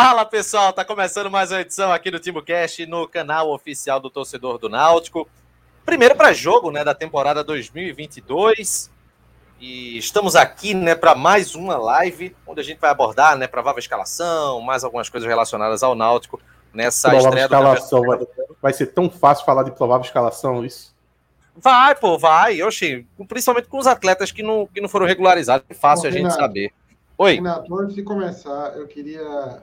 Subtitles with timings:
[0.00, 4.56] fala pessoal, tá começando mais uma edição aqui do TimbuCast no canal oficial do torcedor
[4.56, 5.28] do Náutico.
[5.84, 8.92] Primeiro para jogo, né, da temporada 2022.
[9.58, 13.80] E estamos aqui, né, para mais uma live onde a gente vai abordar, né, provável
[13.80, 16.40] escalação, mais algumas coisas relacionadas ao Náutico
[16.72, 18.18] nessa provável estreia escalação, vai,
[18.62, 20.94] vai ser tão fácil falar de provável escalação isso?
[21.56, 22.62] Vai, pô, vai.
[22.62, 26.22] Oxi, principalmente com os atletas que não, que não foram regularizados, é fácil a gente
[26.22, 26.40] Renato.
[26.40, 26.72] saber.
[27.18, 27.34] Oi.
[27.34, 29.60] Renato, antes de começar, eu queria,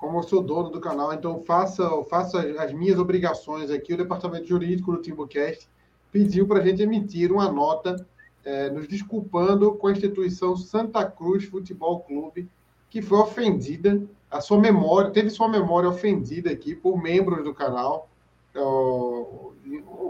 [0.00, 3.92] como eu sou dono do canal, então faça, faça as minhas obrigações aqui.
[3.92, 5.68] O departamento jurídico do TimbuCast
[6.10, 7.94] pediu para a gente emitir uma nota
[8.42, 12.48] eh, nos desculpando com a instituição Santa Cruz Futebol Clube,
[12.88, 18.08] que foi ofendida, a sua memória, teve sua memória ofendida aqui por membros do canal.
[18.56, 19.50] Ó,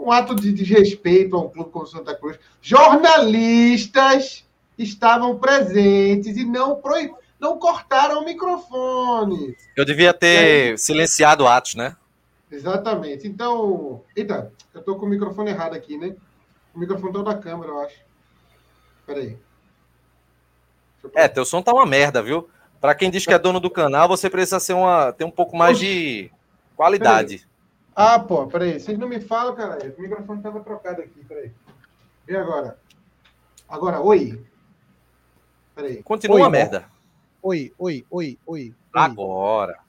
[0.05, 2.39] um ato de desrespeito a um clube como Santa Cruz.
[2.61, 7.11] Jornalistas estavam presentes e não, proib...
[7.41, 9.57] não cortaram o microfone.
[9.75, 11.97] Eu devia ter silenciado o Atos, né?
[12.51, 13.27] Exatamente.
[13.27, 16.15] Então, eita, eu tô com o microfone errado aqui, né?
[16.73, 17.99] O microfone tá da câmera, eu acho.
[19.07, 19.37] Peraí.
[21.03, 22.47] Eu É, teu som tá uma merda, viu?
[22.79, 25.57] Pra quem diz que é dono do canal, você precisa ser uma, ter um pouco
[25.57, 26.31] mais de
[26.75, 27.47] qualidade.
[27.95, 28.79] Ah, pô, peraí.
[28.79, 29.95] Vocês não me falam, caralho.
[29.97, 31.51] O microfone estava trocado aqui, peraí.
[32.27, 32.77] Vê agora.
[33.67, 34.39] Agora, oi.
[35.73, 36.03] Peraí.
[36.03, 36.85] Continua Oi, merda.
[37.41, 38.39] Oi, oi, oi.
[38.45, 38.73] oi.
[38.93, 39.79] Agora.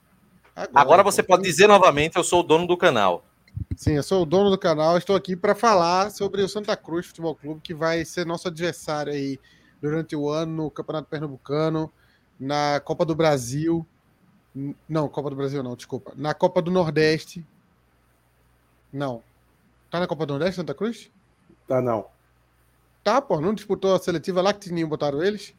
[0.74, 3.24] Agora você pode dizer novamente, eu sou o dono do canal.
[3.76, 7.06] Sim, eu sou o dono do canal, estou aqui para falar sobre o Santa Cruz
[7.06, 9.38] Futebol Clube, que vai ser nosso adversário aí
[9.80, 11.90] durante o ano no Campeonato Pernambucano,
[12.38, 13.86] na Copa do Brasil.
[14.88, 16.12] Não, Copa do Brasil não, desculpa.
[16.14, 17.44] Na Copa do Nordeste.
[18.92, 19.22] Não.
[19.90, 21.10] Tá na Copa do Nordeste, Santa Cruz?
[21.66, 22.06] Tá, não.
[23.02, 25.54] Tá, pô, não disputou a seletiva lá que tinham botaram eles?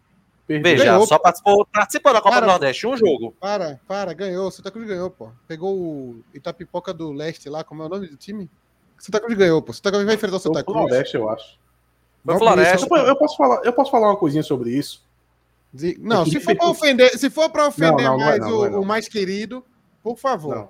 [0.46, 0.72] Perdeu.
[0.74, 1.08] Veja, Ganhou.
[1.08, 3.34] só participou, participou da Copa Cara, do Nordeste, um jogo.
[3.40, 4.52] Para, para, ganhou.
[4.52, 5.30] Santa Cruz ganhou, pô.
[5.48, 8.50] Pegou o Itapipoca do Leste lá, como é o nome do time?
[8.98, 9.72] Santa Cruz ganhou, pô.
[9.72, 10.88] Santa Cruz vai enfrentar o Foi Santa o Cruz.
[10.90, 11.58] Floresta, eu acho.
[12.26, 12.88] Foi Floresta.
[12.92, 15.06] Eu, eu posso falar, eu posso falar uma coisinha sobre isso?
[15.74, 18.48] De- Não, se for para ofender, se for para ofender Não, não, é mais não,
[18.48, 18.82] o, não é não.
[18.82, 19.66] o mais querido,
[20.04, 20.56] por favor.
[20.56, 20.70] Não.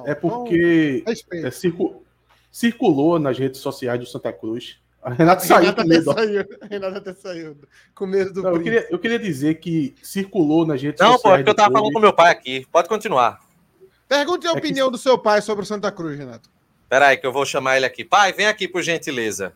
[0.00, 1.46] Não, É porque então, respeito.
[1.46, 2.02] é, circu-
[2.50, 4.78] circulou nas redes sociais do Santa Cruz.
[5.04, 7.56] A Renata saiu Renata com até saiu, Renata até saiu
[7.94, 11.34] com medo do Não, eu, queria, eu queria dizer que circulou nas redes Não, pô,
[11.34, 12.66] é porque eu tava falando com meu pai aqui.
[12.72, 13.38] Pode continuar.
[14.08, 16.48] Pergunte a É que opinião do seu pai sobre o Santa Cruz, Renato.
[16.88, 18.02] Pera aí que eu vou chamar ele aqui.
[18.02, 19.52] Pai, vem aqui, por gentileza.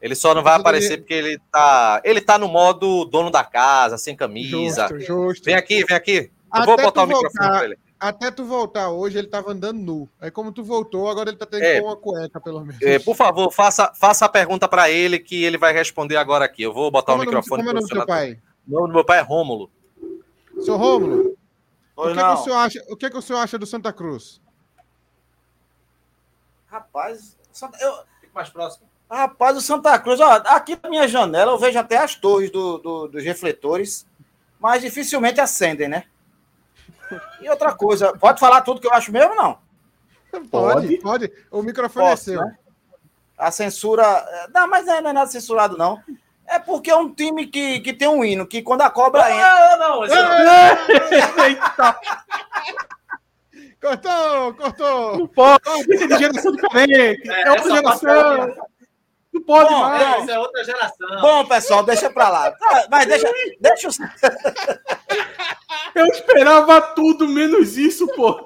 [0.00, 2.00] Ele só não vai aparecer porque ele tá.
[2.04, 4.88] Ele tá no modo dono da casa, sem camisa.
[4.88, 5.44] Justo, justo.
[5.44, 6.16] Vem aqui, vem aqui.
[6.16, 6.30] Eu
[6.62, 7.78] Até vou botar o microfone voltar- pra ele.
[8.00, 10.08] Até tu voltar hoje, ele tava andando nu.
[10.20, 11.80] Aí como tu voltou, agora ele tá tendo É.
[11.82, 12.80] uma cueca, pelo menos.
[12.80, 16.62] É, por favor, faça, faça a pergunta pra ele que ele vai responder agora aqui.
[16.62, 18.06] Eu vou botar como o é o nome, microfone como é o nome do seu
[18.06, 18.40] pai?
[18.68, 19.68] O nome do meu pai é Rômulo.
[20.60, 21.36] Seu Rômulo,
[21.96, 22.34] o Oi, que, que não.
[22.34, 24.40] o senhor acha, o que, que o senhor acha do Santa Cruz?
[26.68, 28.86] Rapaz, Santa- eu- Fique mais próximo.
[29.10, 32.78] rapaz, o Santa Cruz, ó, aqui na minha janela eu vejo até as torres do-
[32.78, 34.06] do- dos refletores,
[34.60, 36.04] mas dificilmente acendem, né?
[37.40, 39.58] E outra coisa, pode falar tudo que eu acho mesmo, não?
[40.50, 41.32] Pode, pode.
[41.50, 42.40] O microfone Posso, é seu.
[42.44, 42.56] né?
[43.36, 44.48] A censura.
[44.52, 46.02] Não, mas não é não é nada censurado, não.
[46.46, 49.46] É porque é um time que, que tem um hino, que quando a cobra entra.
[49.46, 51.44] Ah, não, esse não.
[51.44, 51.98] Eita,
[53.80, 55.18] Cortou, cortou.
[55.18, 55.62] não pode.
[55.68, 57.30] É de geração diferente.
[57.30, 58.68] É, outra essa parte geração.
[59.38, 60.22] Não pode Bom, mais.
[60.22, 61.20] Essa é outra geração.
[61.20, 62.50] Bom, pessoal, deixa pra lá.
[62.50, 63.28] Tá, Mas deixa,
[63.60, 63.92] deixa o.
[65.94, 68.40] Eu esperava tudo menos isso, pô.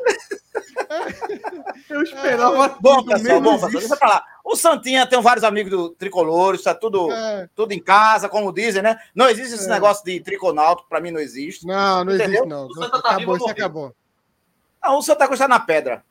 [1.88, 3.78] Eu esperava Bom, tudo pessoal, bom, menos pessoal, isso.
[3.80, 4.24] deixa pra lá.
[4.44, 8.82] O Santinha tem vários amigos do tricolores, tá tudo, É, tudo em casa, como dizem,
[8.82, 8.98] né?
[9.14, 9.70] Não existe esse É.
[9.70, 11.66] negócio de triconauto, pra mim não existe.
[11.66, 12.26] não, não Entendeu?
[12.44, 12.66] existe, não.
[12.66, 13.94] O Santa tá vivo Acabou, isso acabou.
[14.82, 16.04] Não, o Santa Cruz tá na pedra.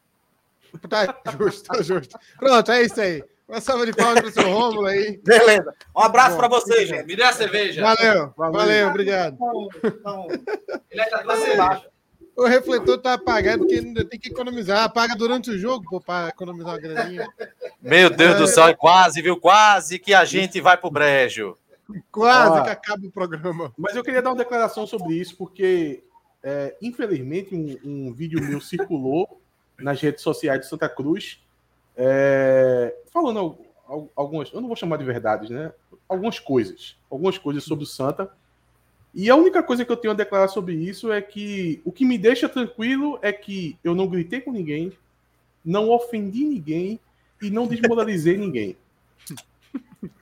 [0.90, 2.18] Tá justo, tá justo.
[2.40, 3.24] Pronto, é isso aí.
[3.52, 5.20] Uma salva de palmas pro seu Rômulo aí.
[5.26, 5.76] Beleza.
[5.94, 7.06] Um abraço pra vocês, gente.
[7.06, 7.82] Me dê a cerveja.
[7.82, 8.54] Valeu, Valeu.
[8.54, 9.38] valeu, obrigado.
[9.84, 10.28] Então,
[10.90, 11.86] Ele é da embaixo.
[12.34, 14.86] O refletor tá apagado porque ainda tem que economizar.
[14.86, 17.28] Apaga durante o jogo, pô, pra economizar uma graninha.
[17.82, 19.36] Meu Deus do céu, quase, viu?
[19.36, 21.58] Quase que a gente vai pro brejo.
[22.10, 22.64] Quase Ó.
[22.64, 23.74] que acaba o programa.
[23.78, 26.02] Mas eu queria dar uma declaração sobre isso, porque,
[26.42, 29.42] é, infelizmente, um, um vídeo meu circulou
[29.78, 31.42] nas redes sociais de Santa Cruz,
[32.04, 35.72] é, falando al- al- algumas, eu não vou chamar de verdades, né?
[36.10, 38.32] Algumas coisas, algumas coisas sobre o Santa.
[39.14, 42.04] E a única coisa que eu tenho a declarar sobre isso é que o que
[42.06, 44.92] me deixa tranquilo é que eu não gritei com ninguém,
[45.64, 47.00] não ofendi ninguém
[47.42, 48.76] e não desmoralizei ninguém.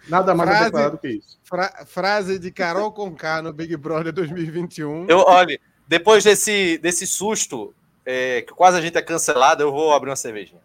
[0.09, 1.39] Nada mais Frase- declarado que isso.
[1.43, 5.05] Fra- frase de Carol Conká no Big Brother 2021.
[5.07, 7.73] Eu, olha, depois desse, desse susto,
[8.05, 10.61] é, que quase a gente é cancelado, eu vou abrir uma cervejinha.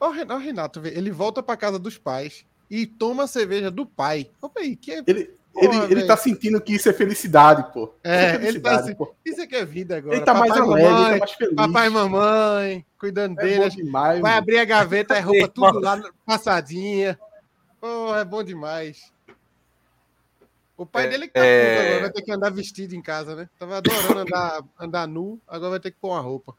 [0.00, 4.30] Ó, o Renato, ele volta pra casa dos pais e toma a cerveja do pai.
[4.40, 7.84] Opa aí, que é, Ele, Porra, ele, ele tá sentindo que isso é felicidade, pô.
[7.84, 9.12] Isso É, ele tá assim, pô.
[9.24, 10.16] isso é que é vida agora.
[10.16, 11.54] Ele tá mais Papai, alegre, ele mamãe, tá mais feliz.
[11.56, 13.70] Papai e mamãe, cuidando é dele.
[13.70, 14.42] demais, Vai mano.
[14.42, 17.18] abrir a gaveta, é roupa tudo lá passadinha.
[17.80, 19.10] Pô, é bom demais.
[20.76, 21.70] O pai É, dele que tá é.
[21.70, 23.48] puto agora, vai ter que andar vestido em casa, né?
[23.58, 26.54] Tava adorando andar, andar nu, agora vai ter que pôr uma roupa.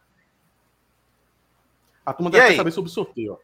[2.10, 2.52] A turma E deve aí?
[2.52, 3.38] quer saber sobre o sorteio, ó.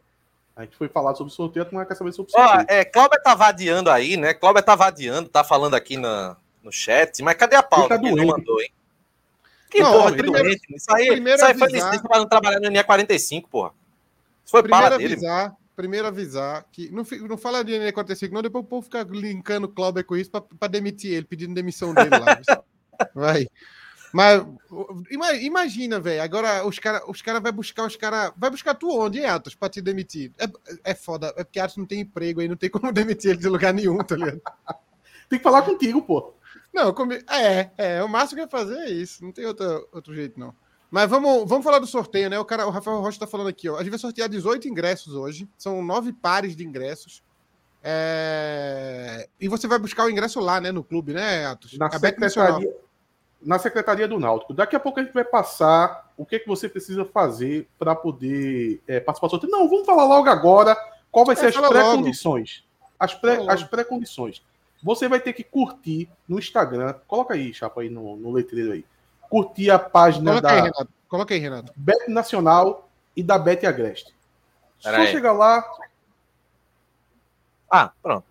[0.56, 2.66] A gente foi falar sobre o sorteio, a turma quer saber sobre o Ó, sorteio.
[2.70, 4.32] é, Cláudio tá vadiando aí, né?
[4.32, 8.06] Cláudio tá vadiando, tá falando aqui na, no chat, mas cadê a pauta tá que
[8.06, 8.70] ele mandou, hein?
[9.70, 10.62] Que Não, porra ó, de primeiro- doente.
[10.74, 13.70] Isso aí, primeiro isso aí foi avisar- licença pra não trabalhar no NE45, porra.
[14.44, 15.12] Isso foi Primeiro para dele.
[15.14, 19.66] avisar, primeiro avisar que não, não fala de NE45, não, depois o povo fica linkando
[19.66, 22.40] o Cláudio com isso pra, pra demitir ele, pedindo demissão dele lá.
[23.14, 23.46] Vai.
[24.16, 24.46] Mas
[25.40, 26.22] imagina, velho.
[26.22, 28.32] Agora os caras os cara vai buscar os caras.
[28.34, 30.32] Vai buscar tu onde, hein, Atos, pra te demitir?
[30.38, 31.34] É, é foda.
[31.36, 33.98] É porque Atos não tem emprego aí, não tem como demitir ele de lugar nenhum,
[33.98, 34.40] tá ligado?
[35.28, 36.34] Tem que falar contigo, pô.
[36.72, 37.16] Não, comi...
[37.28, 38.02] é, é.
[38.04, 39.24] O máximo que vai fazer é isso.
[39.24, 40.54] Não tem outro, outro jeito, não.
[40.88, 42.38] Mas vamos, vamos falar do sorteio, né?
[42.38, 43.74] O, cara, o Rafael Rocha tá falando aqui, ó.
[43.74, 45.48] A gente vai sortear 18 ingressos hoje.
[45.58, 47.24] São nove pares de ingressos.
[47.82, 50.70] É, E você vai buscar o ingresso lá, né?
[50.70, 51.76] No clube, né, Atos?
[51.76, 52.72] Na secretaria,
[53.42, 54.54] na secretaria do Náutico.
[54.54, 58.80] Daqui a pouco a gente vai passar o que, que você precisa fazer para poder
[58.88, 59.50] é, participar do sorteio.
[59.52, 60.76] Não, vamos falar logo agora
[61.10, 62.64] qual vai É, ser as pré-condições.
[62.98, 64.42] As pré- as pré-condições.
[64.82, 66.94] Você vai ter que curtir no Instagram.
[67.06, 68.84] Coloca aí, chapa, aí no, no letreiro aí.
[69.28, 70.88] Curtir a página Coloca da aí, Renato.
[71.08, 71.72] Coloca aí, Renato.
[71.76, 74.14] Bet Nacional e da Bet Agreste.
[74.78, 75.08] Só Pera aí.
[75.08, 75.64] chegar lá.
[77.70, 78.24] Ah, pronto.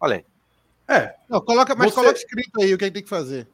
[0.00, 0.24] Olha aí.
[0.88, 3.46] É, Não, coloca, mas Você- coloca escrito aí o que, é que tem que fazer.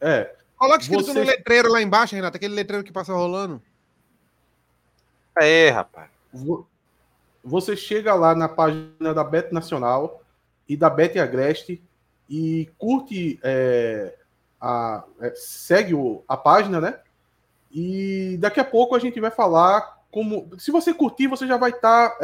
[0.00, 0.34] É.
[0.56, 2.36] Coloca escrito Você- no letreiro lá embaixo, Renato.
[2.36, 3.62] Aquele letreiro que passa rolando.
[5.36, 6.10] Aê, rapaz.
[6.32, 6.66] Vo-
[7.44, 10.22] Você chega lá na página da Bet Nacional
[10.68, 11.80] e da Bet Agreste
[12.28, 14.14] e curte, é,
[14.60, 16.98] a, é, segue o- a página, né?
[17.70, 20.50] E daqui a pouco a gente vai falar como.
[20.58, 22.16] Se você curtir, você já vai estar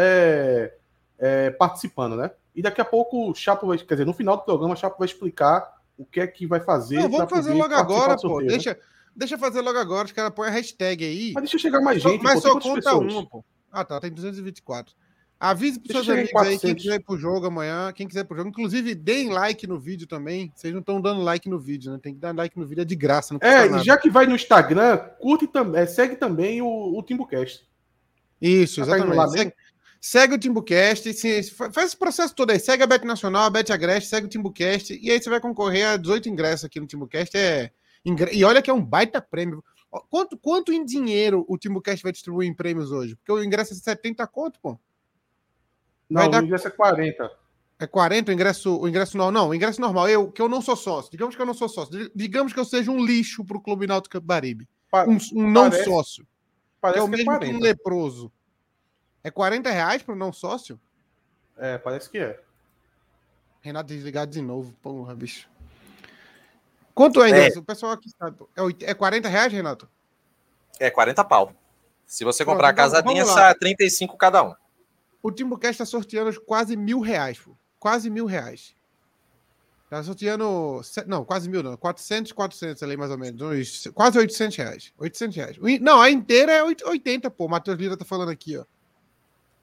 [1.59, 2.31] participando, né?
[2.55, 3.79] E daqui a pouco o Chapo vai.
[3.79, 6.61] Quer dizer, no final do programa, o Chapo vai explicar o que é que vai
[6.61, 6.97] fazer.
[6.97, 8.41] Não, vamos fazer logo agora, pô.
[8.41, 8.49] né?
[8.49, 8.79] Deixa,
[9.15, 10.07] deixa fazer logo agora.
[10.07, 11.33] Os caras põem a hashtag aí.
[11.35, 12.23] Mas deixa chegar mais gente.
[12.23, 13.13] mas pô, só conta pessoas?
[13.13, 13.45] uma, pô.
[13.71, 14.01] Ah, tá.
[14.01, 14.95] Tem 224.
[15.39, 16.83] Avise pros Deixa seus amigos aí, quem 400.
[16.83, 18.49] quiser ir pro jogo amanhã, quem quiser ir pro jogo.
[18.49, 20.51] Inclusive, deem like no vídeo também.
[20.55, 21.99] Vocês não estão dando like no vídeo, né?
[22.01, 23.37] Tem que dar like no vídeo, é de graça.
[23.41, 23.83] É, nada.
[23.83, 27.67] e já que vai no Instagram, curte também, é, segue também o, o Timbucast.
[28.41, 29.17] Isso, tá exatamente.
[29.17, 29.53] lá segue,
[30.07, 31.09] segue o Timbucast,
[31.73, 32.61] faz esse processo todo aí.
[32.61, 35.87] Segue a Bet Nacional, a Bet Agreste, segue o Timbucast, e aí você vai concorrer
[35.89, 37.35] a 18 ingressos aqui no Timbucast.
[37.35, 37.71] É,
[38.31, 39.65] e olha que é um baita prêmio.
[40.11, 43.17] Quanto, quanto em dinheiro o Timbucast vai distribuir em prêmios hoje?
[43.17, 44.79] Porque o ingresso é 70 conto, pô.
[46.11, 47.31] Vai Não, dar- o ingresso é 40.
[47.79, 49.33] É 40 o ingresso, o ingresso normal.
[49.45, 50.07] Não, o ingresso normal.
[50.09, 51.11] Eu, que eu não sou sócio.
[51.11, 51.91] Digamos que eu não sou sócio.
[51.97, 54.69] Di- Digamos que eu seja um lixo pro Clube Náutico Capibaribe.
[54.91, 56.25] Pa- Um, um não Parece- sócio.
[56.25, 57.57] Que é Parece o que é mesmo que 40.
[57.57, 58.33] um leproso.
[59.25, 60.79] É 40 reais pro não sócio?
[61.57, 62.39] É, parece que é.
[63.63, 64.75] Renato desligado de novo.
[64.83, 65.49] Porra, bicho.
[66.95, 67.61] Quanto é o ingresso?
[67.61, 68.37] O pessoal aqui sabe.
[68.55, 69.89] É, oit- é 40 reais, Renato?
[70.79, 71.55] É 40 pau.
[72.07, 74.55] Se você Pronto, comprar a então, casadinha, sai 35 cada um.
[75.23, 77.57] O Timbucast tá sorteando quase mil reais, pô.
[77.81, 78.77] Quase mil reais.
[79.89, 80.83] Tá sorteando.
[81.07, 81.77] Não, quase mil, não.
[81.79, 83.41] 400, 400 ali, mais ou menos.
[83.41, 84.93] Uns- quase 800 reais.
[84.99, 85.57] 800 reais.
[85.81, 87.47] Não, a inteira é oit- 80, pô.
[87.47, 88.65] O Matheus Lira tá falando aqui, ó.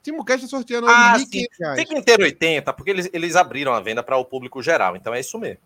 [0.03, 1.79] Timbucast tá sorteando hoje Ah, 1.500 reais.
[1.79, 4.95] Fica inteiro 80, porque eles, eles abriram a venda para o público geral.
[4.95, 5.59] Então é isso mesmo.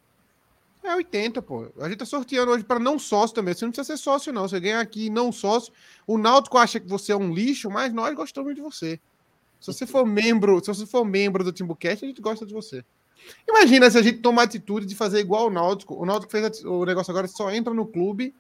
[0.84, 1.68] É 80, pô.
[1.80, 3.54] A gente tá sorteando hoje para não sócio também.
[3.54, 4.48] Você não precisa ser sócio, não.
[4.48, 5.74] Você ganha aqui não sócio.
[6.06, 9.00] O Náutico acha que você é um lixo, mas nós gostamos de você.
[9.60, 12.86] Se você for membro, se você for membro do Timbucast, a gente gosta de você.
[13.50, 15.96] Imagina se a gente tomar a atitude de fazer igual o Náutico.
[15.96, 18.36] O Náutico fez o negócio agora, só entra no clube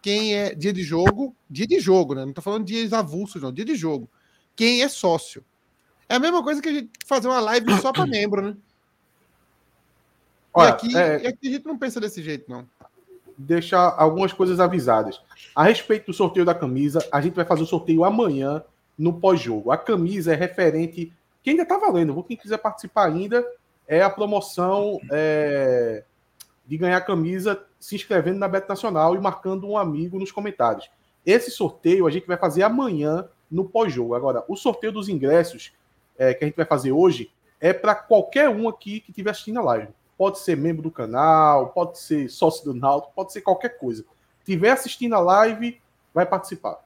[0.00, 2.24] quem é dia de jogo, dia de jogo, né?
[2.24, 4.08] Não tô falando dias avulsos, não, dia de jogo.
[4.58, 5.44] Quem é sócio.
[6.08, 8.56] É a mesma coisa que a gente fazer uma live só para membro, né?
[10.52, 12.68] Olha, e, aqui, é, e aqui a gente não pensa desse jeito, não.
[13.36, 15.20] deixar algumas coisas avisadas.
[15.54, 18.60] A respeito do sorteio da camisa, a gente vai fazer o sorteio amanhã
[18.98, 19.70] no pós-jogo.
[19.70, 23.46] A camisa é referente, que ainda está valendo, quem quiser participar ainda,
[23.86, 26.02] é a promoção é,
[26.66, 30.90] de ganhar camisa se inscrevendo na Bet Nacional e marcando um amigo nos comentários.
[31.24, 34.14] Esse sorteio a gente vai fazer amanhã no pós-jogo.
[34.14, 35.72] Agora, o sorteio dos ingressos
[36.16, 39.58] é, que a gente vai fazer hoje é para qualquer um aqui que estiver assistindo
[39.60, 39.88] a live.
[40.16, 44.04] Pode ser membro do canal, pode ser sócio do Náutico, pode ser qualquer coisa.
[44.44, 45.80] Tiver assistindo a live,
[46.12, 46.78] vai participar.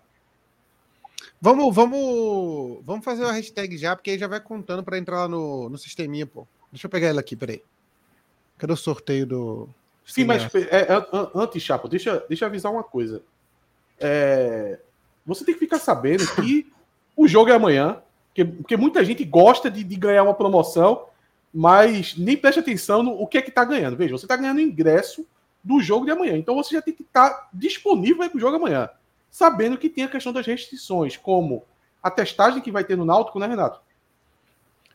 [1.41, 5.29] Vamos, vamos, vamos fazer a hashtag já, porque aí já vai contando para entrar lá
[5.29, 6.47] no, no sisteminha, pô.
[6.71, 7.63] Deixa eu pegar ela aqui, peraí.
[8.59, 9.69] Cadê o sorteio do.
[10.07, 10.87] Sim, mas é,
[11.35, 13.23] antes, Chapo, deixa, deixa eu avisar uma coisa.
[13.99, 14.79] É,
[15.25, 16.71] você tem que ficar sabendo que
[17.17, 21.07] o jogo é amanhã, porque, porque muita gente gosta de, de, ganhar uma promoção,
[21.53, 23.97] mas nem presta atenção no o que é que está ganhando.
[23.97, 25.27] Veja, você está ganhando ingresso
[25.63, 28.57] do jogo de amanhã, então você já tem que estar tá disponível para o jogo
[28.57, 28.89] amanhã,
[29.31, 31.65] sabendo que tem a questão das restrições, como
[32.03, 33.81] a testagem que vai ter no Náutico, né, Renato?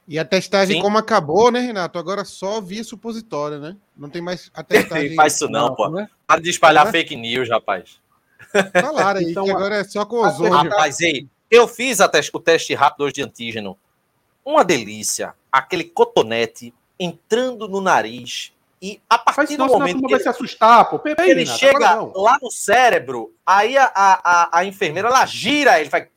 [0.07, 0.81] E a testagem, Sim.
[0.81, 1.99] como acabou, né, Renato?
[1.99, 3.75] Agora só via supositória, né?
[3.95, 5.15] Não tem mais a testagem.
[5.15, 5.89] faz isso não, pô.
[5.89, 6.09] Né?
[6.25, 6.91] Para de espalhar é?
[6.91, 7.99] fake news, rapaz.
[8.81, 10.49] Falaram aí, então, agora é só com outros.
[10.49, 13.77] Rapaz, ei, eu fiz teste, o teste rápido hoje de antígeno.
[14.45, 15.33] Uma delícia.
[15.51, 18.53] Aquele cotonete entrando no nariz.
[18.81, 20.01] E a partir do momento.
[20.01, 20.99] Que vai ele, se assustar, pô.
[20.99, 25.89] Peraí, ele Renato, chega lá no cérebro, aí a, a, a, enfermeira ela gira, ele
[25.89, 26.07] faz.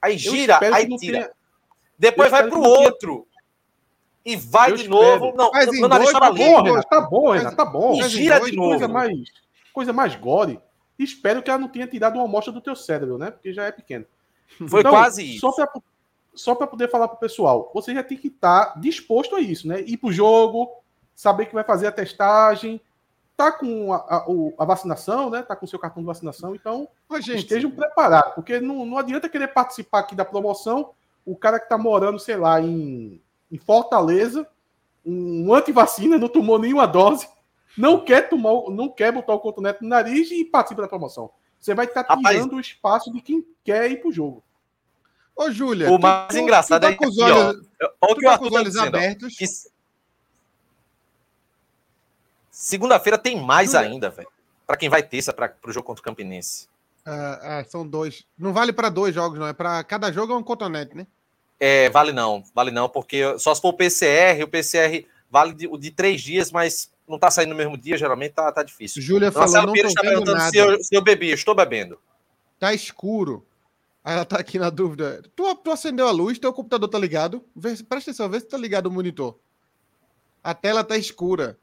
[0.00, 1.18] Aí gira, aí tira.
[1.18, 1.30] Tenha...
[1.98, 3.26] Depois vai pro outro.
[4.24, 5.00] E vai eu de espero.
[5.00, 5.36] novo.
[5.36, 6.82] Não, Mas meu nariz estava limpo.
[6.88, 7.94] Tá bom, Renato, tá bom.
[7.94, 8.70] E gira de novo.
[8.70, 9.18] Coisa mais,
[9.72, 10.60] coisa mais gore.
[11.02, 13.30] Espero que ela não tenha tirado uma amostra do teu cérebro, né?
[13.30, 14.04] Porque já é pequeno.
[14.68, 15.40] Foi então, quase isso.
[15.40, 15.82] Só para
[16.34, 19.40] só para poder falar para o pessoal, você já tem que estar tá disposto a
[19.40, 19.82] isso, né?
[19.82, 20.70] Ir para o jogo,
[21.14, 22.80] saber que vai fazer a testagem,
[23.36, 24.26] tá com a, a,
[24.58, 25.42] a, vacinação, né?
[25.42, 26.88] Tá com o seu cartão de vacinação, então
[27.20, 30.90] gente, estejam preparados, porque não, não adianta querer participar aqui da promoção
[31.24, 34.46] o cara que está morando, sei lá, em, em Fortaleza,
[35.04, 37.28] um antivacina, não tomou nenhuma dose,
[37.76, 41.30] não quer tomar, não quer botar o cotonete no nariz e participa da promoção.
[41.58, 44.42] Você vai estar tá tirando o espaço de quem quer ir pro jogo.
[45.34, 45.90] Ô, Júlia.
[45.90, 47.66] O mais tu, engraçado tu tá é com os olhos,
[48.00, 49.36] ó, que tá com os olhos tá abertos.
[49.36, 49.46] Que...
[52.50, 53.86] Segunda-feira tem mais Júlia.
[53.86, 54.28] ainda, velho.
[54.66, 56.68] Para quem vai terça para o jogo contra o Campinense.
[57.04, 58.24] Ah, ah, são dois.
[58.38, 59.46] Não vale para dois jogos, não.
[59.46, 61.06] É para cada jogo é um cotonete, né?
[61.58, 65.68] É, vale não, vale não, porque só se for o PCR, o PCR vale de,
[65.78, 69.02] de três dias, mas não tá saindo no mesmo dia, geralmente tá, tá difícil.
[69.02, 71.98] Júlia falou, não está perguntando se eu, se eu bebi, eu estou bebendo.
[72.58, 73.46] Tá escuro.
[74.02, 75.22] Aí ela tá aqui na dúvida.
[75.36, 77.44] Tu, tu acendeu a luz, teu computador tá ligado?
[77.54, 79.38] Vê, presta atenção, vê se tá ligado o monitor.
[80.42, 81.58] A tela tá escura.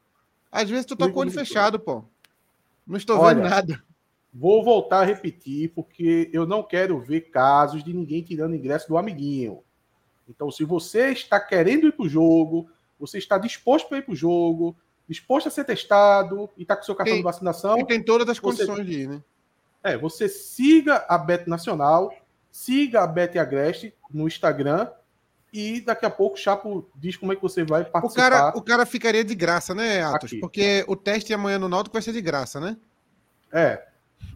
[0.50, 2.04] Às vezes tu tá com o olho fechado, pô.
[2.86, 3.82] Não estou Olha, vendo nada.
[4.32, 8.96] Vou voltar a repetir, porque eu não quero ver casos de ninguém tirando ingresso do
[8.96, 9.62] amiguinho.
[10.28, 14.12] Então, se você está querendo ir para o jogo, você está disposto para ir para
[14.12, 14.76] o jogo,
[15.10, 17.78] disposto a ser testado e está com seu cartão tem, de vacinação.
[17.78, 19.20] E tem todas as você, condições de ir, né?
[19.82, 22.14] É, você siga a Bet Nacional,
[22.50, 24.88] siga a Bet Agreste no Instagram
[25.52, 28.28] e daqui a pouco o Chapo diz como é que você vai participar.
[28.28, 30.30] O cara, o cara ficaria de graça, né, Atos?
[30.30, 30.38] Aqui.
[30.38, 32.76] Porque o teste amanhã no Náutico vai ser de graça, né?
[33.52, 33.84] É.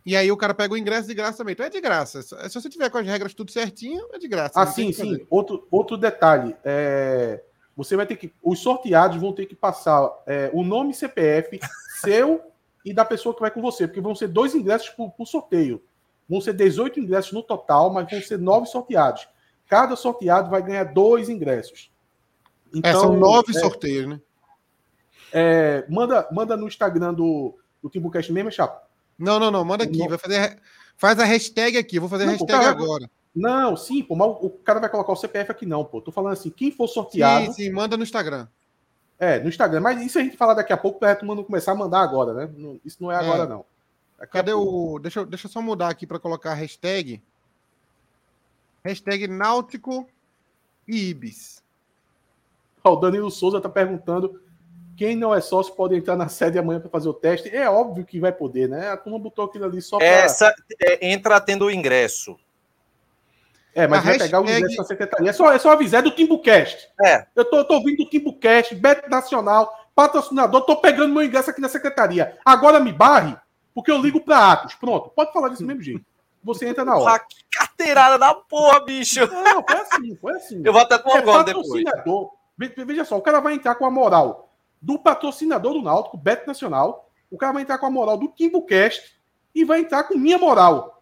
[0.04, 1.52] E aí o cara pega o ingresso de graça também.
[1.52, 2.21] Então é de graça.
[2.23, 4.61] Se você tiver com as regras tudo certinho, é de graça.
[4.61, 5.25] Ah, sim, sim.
[5.31, 6.57] Outro, outro detalhe.
[6.64, 7.43] É...
[7.76, 8.33] Você vai ter que.
[8.43, 11.59] Os sorteados vão ter que passar é, o nome CPF
[12.00, 12.40] seu
[12.85, 15.83] e da pessoa que vai com você, porque vão ser dois ingressos por, por sorteio.
[16.28, 19.28] Vão ser 18 ingressos no total, mas vão ser nove sorteados.
[19.66, 21.90] Cada sorteado vai ganhar dois ingressos.
[22.75, 24.21] Então, é, são nove é, sorteios, né?
[25.33, 28.87] É, manda, manda no Instagram do, do Timbucast mesmo, Chapo.
[29.19, 29.64] Não, não, não.
[29.64, 29.99] Manda aqui.
[29.99, 30.09] Não.
[30.09, 30.59] Vai fazer,
[30.97, 31.99] faz a hashtag aqui.
[31.99, 33.11] Vou fazer a hashtag cara, agora.
[33.34, 36.00] Não, sim, pô, mas o cara vai colocar o CPF aqui, não, pô.
[36.00, 37.46] Tô falando assim, quem for sorteado.
[37.46, 38.46] Sim, sim, manda no Instagram.
[39.18, 39.80] É, no Instagram.
[39.80, 42.50] Mas isso a gente falar daqui a pouco para mundo começar a mandar agora, né?
[42.84, 43.46] Isso não é agora, é.
[43.46, 43.64] não.
[44.18, 44.98] Daqui Cadê o.
[45.00, 47.20] Deixa, eu, deixa eu só mudar aqui para colocar a hashtag.
[48.84, 50.06] Hashtag Náutico
[50.86, 51.62] e Ibis.
[52.84, 54.40] o Danilo Souza tá perguntando
[54.96, 57.48] quem não é sócio pode entrar na sede amanhã para fazer o teste.
[57.54, 58.90] É óbvio que vai poder, né?
[58.90, 60.06] A turma botou aquilo ali só para.
[60.06, 62.38] Essa é, entra tendo o ingresso.
[63.75, 65.31] É, mas a vai pegar o ingresso da secretaria.
[65.31, 66.88] É só, é só avisar é do Timbucast.
[67.04, 67.26] É.
[67.35, 71.69] Eu tô, tô ouvindo o Timbucast, Beto Nacional, patrocinador, tô pegando meu ingresso aqui na
[71.69, 72.38] secretaria.
[72.45, 73.37] Agora me barre,
[73.75, 74.75] porque eu ligo para Atos.
[74.75, 76.04] Pronto, pode falar desse mesmo jeito.
[76.45, 77.25] Você entra na hora.
[77.28, 79.21] Que carteirada da porra, bicho.
[79.26, 80.62] Não, foi assim, foi assim.
[80.64, 81.85] Eu vou até com é depois.
[82.59, 84.50] Veja só, o cara vai entrar com a moral
[84.81, 87.09] do patrocinador do Náutico, Beto Nacional.
[87.31, 89.16] O cara vai entrar com a moral do KimboCast
[89.54, 90.93] e vai entrar com minha moral.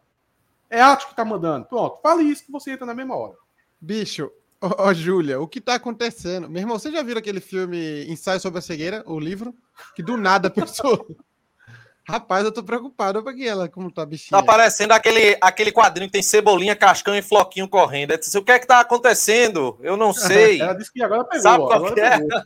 [0.72, 1.66] É Atos que tá mandando.
[1.66, 3.34] Pronto, fale isso que você entra na mesma hora.
[3.78, 6.48] Bicho, ó, oh, Júlia, o que tá acontecendo?
[6.48, 9.54] Meu irmão, você já viu aquele filme Ensaio sobre a Cegueira, o livro?
[9.94, 11.04] Que do nada a pessoa.
[12.08, 14.40] Rapaz, eu tô preocupado com ela, como tá bichinha.
[14.40, 18.16] Tá parecendo aquele, aquele quadrinho que tem cebolinha, cascão e floquinho correndo.
[18.16, 19.78] Disse, o que é que tá acontecendo?
[19.82, 20.58] Eu não sei.
[20.58, 21.42] Ela disse que agora pegou.
[21.42, 22.18] Sabe ó, qual agora que é?
[22.18, 22.42] pegou.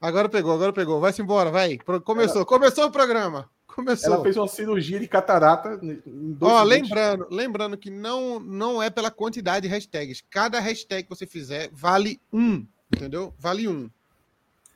[0.00, 1.00] Agora pegou, agora pegou.
[1.00, 1.78] Vai-se embora, vai.
[1.78, 3.50] Pro- Começou, começou o programa.
[3.74, 4.14] Começou.
[4.14, 6.68] Ela fez uma cirurgia de catarata Ó, segundos.
[6.68, 10.22] lembrando, lembrando que não, não é pela quantidade de hashtags.
[10.30, 12.64] Cada hashtag que você fizer vale um,
[12.94, 13.34] entendeu?
[13.38, 13.90] Vale um.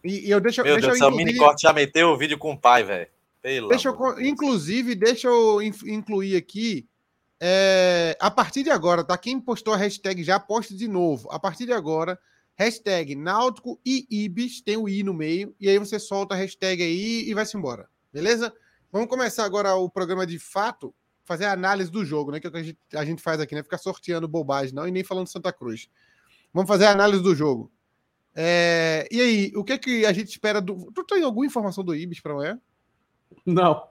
[0.02, 2.36] E, e eu deixo, Meu deixa Deus eu incluir- mini corte já meteu o vídeo
[2.38, 3.06] com o pai, velho.
[3.68, 6.86] Deixa eu, inclusive, deixa eu incluir aqui.
[7.40, 9.16] é, a partir de agora, tá?
[9.16, 11.28] Quem postou a hashtag já poste de novo.
[11.30, 12.18] A partir de agora,
[12.56, 16.82] hashtag Náutico e Ibis, tem o I no meio, e aí você solta a hashtag
[16.82, 17.88] aí e vai-se embora.
[18.12, 18.52] Beleza?
[18.90, 22.40] Vamos começar agora o programa de fato, fazer a análise do jogo, né?
[22.40, 23.62] Que é o que a gente, a gente faz aqui, né?
[23.62, 25.88] Ficar sorteando bobagem, não, e nem falando Santa Cruz.
[26.52, 27.71] Vamos fazer a análise do jogo.
[28.35, 30.90] É, e aí, o que, que a gente espera do.
[30.92, 32.61] Tu tem alguma informação do Ibis para amanhã?
[33.45, 33.83] Não.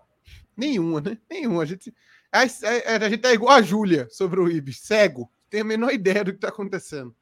[0.56, 1.18] Nenhuma, né?
[1.30, 1.62] Nenhuma.
[1.62, 1.94] A gente,
[2.32, 5.30] a, a- a gente é igual a Júlia sobre o Ibis, cego.
[5.50, 7.16] Tem a menor ideia do que tá acontecendo.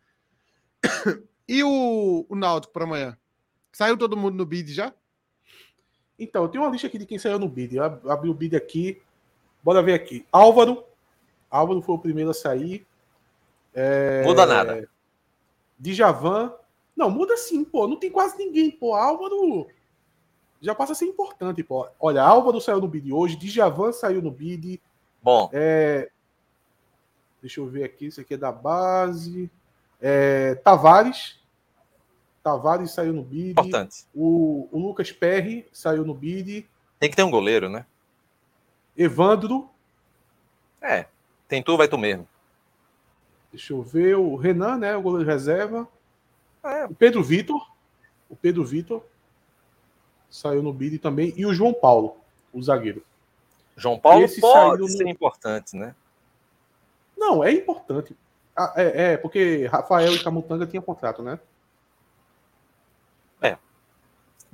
[1.48, 3.16] E o, o Náutico para amanhã?
[3.72, 4.92] Saiu todo mundo no bid já?
[6.18, 7.76] Então, eu tenho uma lista aqui de quem saiu no bid.
[7.76, 9.02] Eu ab- abri o bid aqui.
[9.64, 10.26] Bora ver aqui.
[10.32, 10.84] Álvaro.
[11.50, 12.86] Álvaro foi o primeiro a sair.
[13.74, 14.24] É...
[14.24, 14.88] Muda nada.
[15.78, 16.54] Djavan.
[16.96, 17.88] Não, muda sim, pô.
[17.88, 18.94] Não tem quase ninguém, pô.
[18.96, 19.68] Álvaro
[20.62, 21.88] já passa a ser importante, pô.
[22.00, 23.36] Olha, Álvaro saiu no bid hoje.
[23.36, 24.82] Djavan saiu no bid.
[25.22, 26.10] Bom, É...
[27.42, 28.08] Deixa eu ver aqui.
[28.08, 29.50] Isso aqui é da base.
[30.02, 30.56] É...
[30.56, 31.40] Tavares.
[32.50, 33.50] Tavares saiu no bid.
[33.50, 34.06] importante.
[34.14, 36.70] O, o Lucas Perry saiu no bid.
[37.00, 37.88] Tem que ter um goleiro, né?
[38.96, 39.68] Evandro.
[40.80, 41.08] É.
[41.48, 42.28] Tem tu, vai tu mesmo.
[43.52, 44.16] Deixa eu ver.
[44.16, 44.96] O Renan, né?
[44.96, 45.88] O goleiro reserva.
[46.64, 46.86] É.
[46.86, 47.68] O Pedro Vitor.
[48.30, 49.04] O Pedro Vitor
[50.30, 51.34] saiu no bid também.
[51.36, 52.16] E o João Paulo,
[52.54, 53.04] o zagueiro.
[53.76, 55.96] João Paulo Esse pode saíram no- ser importante, né?
[57.18, 58.16] Não, é importante.
[58.56, 61.40] Ah, é, é, porque Rafael e Camutanga tinham contrato, né?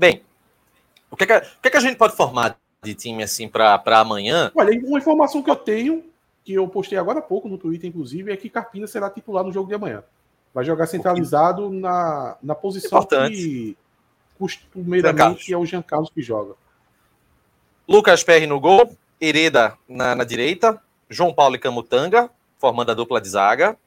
[0.02, 0.24] Bem,
[1.12, 3.22] o que, é que, a- o que, é que a gente pode formar de time
[3.22, 4.52] assim para amanhã?
[4.56, 6.04] Olha, uma informação que eu tenho,
[6.44, 9.52] que eu postei agora há pouco no Twitter, inclusive, é que Carpina será titular no
[9.52, 10.04] jogo de amanhã.
[10.56, 13.36] Vai jogar centralizado na, na posição Importante.
[13.36, 13.78] que
[14.40, 16.56] costumeiramente é o Jean Carlos que joga.
[17.88, 23.22] Lucas Perry no gol, Hereda na, na direita, João Paulo e Camutanga, formando a dupla
[23.22, 23.78] de zaga,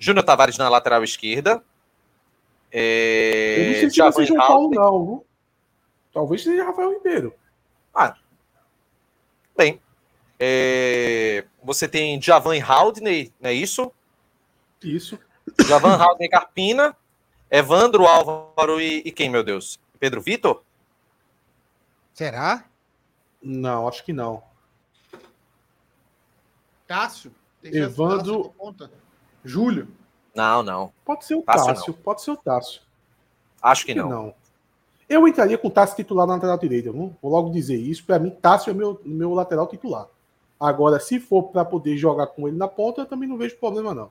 [0.00, 1.62] Júnior Tavares na lateral esquerda.
[2.72, 4.46] É, Eu não sei se João.
[4.46, 5.06] Paulo, não.
[5.06, 5.26] viu?
[6.14, 7.34] Talvez seja Rafael Ribeiro.
[9.56, 9.80] Bem,
[10.38, 13.92] é, você tem Javan e Haldney, não é isso?
[14.82, 15.18] Isso.
[15.66, 16.96] Javan, Haldney, Carpina,
[17.50, 19.78] Evandro, Álvaro e, e quem, meu Deus?
[20.00, 20.62] Pedro Vitor?
[22.12, 22.64] Será?
[23.42, 24.42] Não, acho que não.
[26.86, 27.32] Cássio?
[27.60, 28.90] Tem Evandro- Cássio?
[29.44, 29.88] Júlio?
[30.34, 30.92] Não, não.
[31.04, 31.94] Pode ser o Tássio, Tássio.
[31.94, 32.82] Pode ser o Tássio.
[33.62, 34.08] Acho que Que não.
[34.08, 34.34] não.
[35.08, 36.90] Eu entraria com o Tássio titular na lateral direita.
[36.90, 38.04] Vou, vou logo dizer isso.
[38.04, 40.06] Para mim, Tássio é meu, meu lateral titular.
[40.58, 43.94] Agora, se for para poder jogar com ele na ponta, eu também não vejo problema,
[43.94, 44.10] não.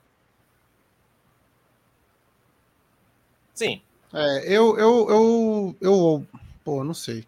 [3.53, 3.81] Sim.
[4.13, 6.27] É, eu, eu, eu, eu,
[6.63, 7.25] pô, não sei.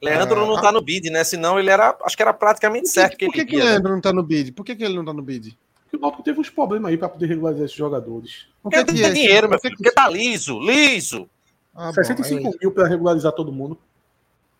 [0.00, 1.24] Leandro É, não tá no bid, né?
[1.24, 1.96] Senão ele era.
[2.02, 3.70] Acho que era praticamente Por que, certo que por que, ele que ia, né?
[3.70, 4.52] Leandro não tá no bid?
[4.52, 5.58] Por que, que ele não tá no bid?
[5.82, 8.46] Porque o Náutico teve uns problemas aí para poder regularizar esses jogadores.
[8.62, 9.12] Por Porque que tem que é?
[9.12, 9.76] dinheiro, meu Por que filho.
[9.78, 11.28] que- Porque tá liso, liso.
[11.76, 12.54] Ah, bom, 65 aí.
[12.60, 13.78] mil para regularizar todo mundo.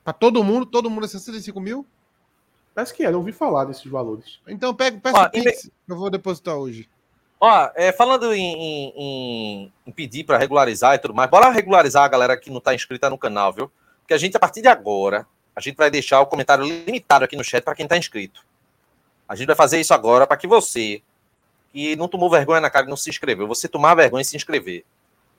[0.05, 1.87] Pra todo mundo, todo mundo é 65 mil?
[2.75, 4.39] Parece que era, eu ouvi falar desses valores.
[4.47, 6.89] Então pega, peça Ó, Pix, eu vou depositar hoje.
[7.41, 12.05] Ó, é, falando em, em- em- em pedir para regularizar e tudo mais, bora regularizar
[12.05, 13.71] a galera que não tá inscrita no canal, viu?
[14.01, 17.35] Porque a gente, a partir de agora, a gente vai deixar o comentário limitado aqui
[17.35, 18.45] no chat para quem tá inscrito.
[19.29, 21.03] A gente vai fazer isso agora para que você,
[21.73, 24.37] que não tomou vergonha na cara e não se inscreveu, você tomar vergonha e se
[24.37, 24.85] inscrever.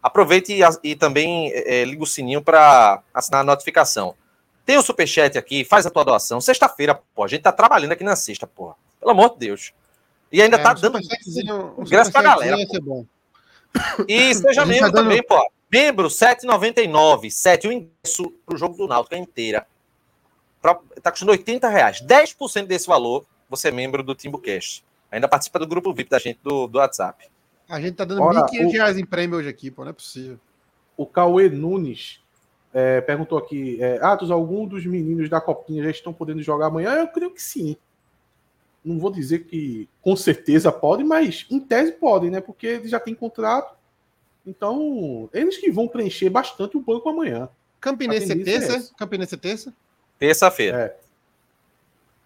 [0.08, 4.15] Aproveite e, e também é, liga o sininho para assinar a notificação.
[4.65, 6.41] Tem o superchat aqui, faz a tua doação.
[6.41, 8.76] Sexta-feira, pô, a gente tá trabalhando aqui na sexta, porra.
[9.00, 9.74] Pelo amor de Deus.
[10.32, 11.00] E ainda É, tá dando
[11.80, 12.58] ingresso pra galera,
[14.08, 15.52] e seja gente membro tá dando- também, pô.
[15.72, 17.30] Membro 7,99.
[17.30, 19.67] 7 o ingresso pro jogo do Náutico é inteira.
[20.62, 22.02] Pra, tá custando 80 reais.
[22.02, 24.84] 10% desse valor, você é membro do TimbuCast.
[25.12, 27.26] Ainda participa do grupo VIP da gente do, do WhatsApp.
[27.69, 29.93] A gente tá dando Ora, 1.500 o- reais em prêmio hoje aqui, pô, não é
[29.93, 30.39] possível.
[30.95, 32.21] O Cauê Nunes
[32.73, 36.91] é, perguntou aqui: é, Atos, algum dos meninos da Copinha já estão podendo jogar amanhã?
[36.95, 37.75] Eu creio que sim.
[38.84, 42.39] Não vou dizer que com certeza pode, mas em tese podem, né?
[42.39, 43.75] Porque eles já têm contrato.
[44.45, 47.49] Então, eles que vão preencher bastante o banco amanhã.
[47.82, 48.75] Campinense é é terça?
[48.77, 48.93] essa.
[48.95, 49.73] Campinense é terça?
[50.17, 50.77] Terça-feira.
[51.03, 51.08] É.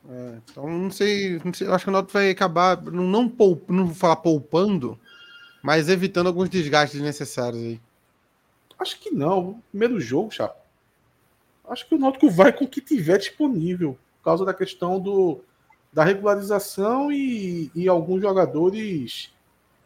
[0.10, 3.70] É, então não sei, não sei, acho que o Náutico vai acabar não não, poup,
[3.70, 5.00] não vou falar poupando,
[5.62, 7.82] mas evitando alguns desgastes necessários aí.
[8.80, 9.62] Acho que não.
[9.70, 10.60] Primeiro jogo, Chapo.
[11.70, 15.40] Acho que o Náutico vai com o que tiver disponível, por causa da questão do,
[15.94, 19.34] da regularização e, e alguns jogadores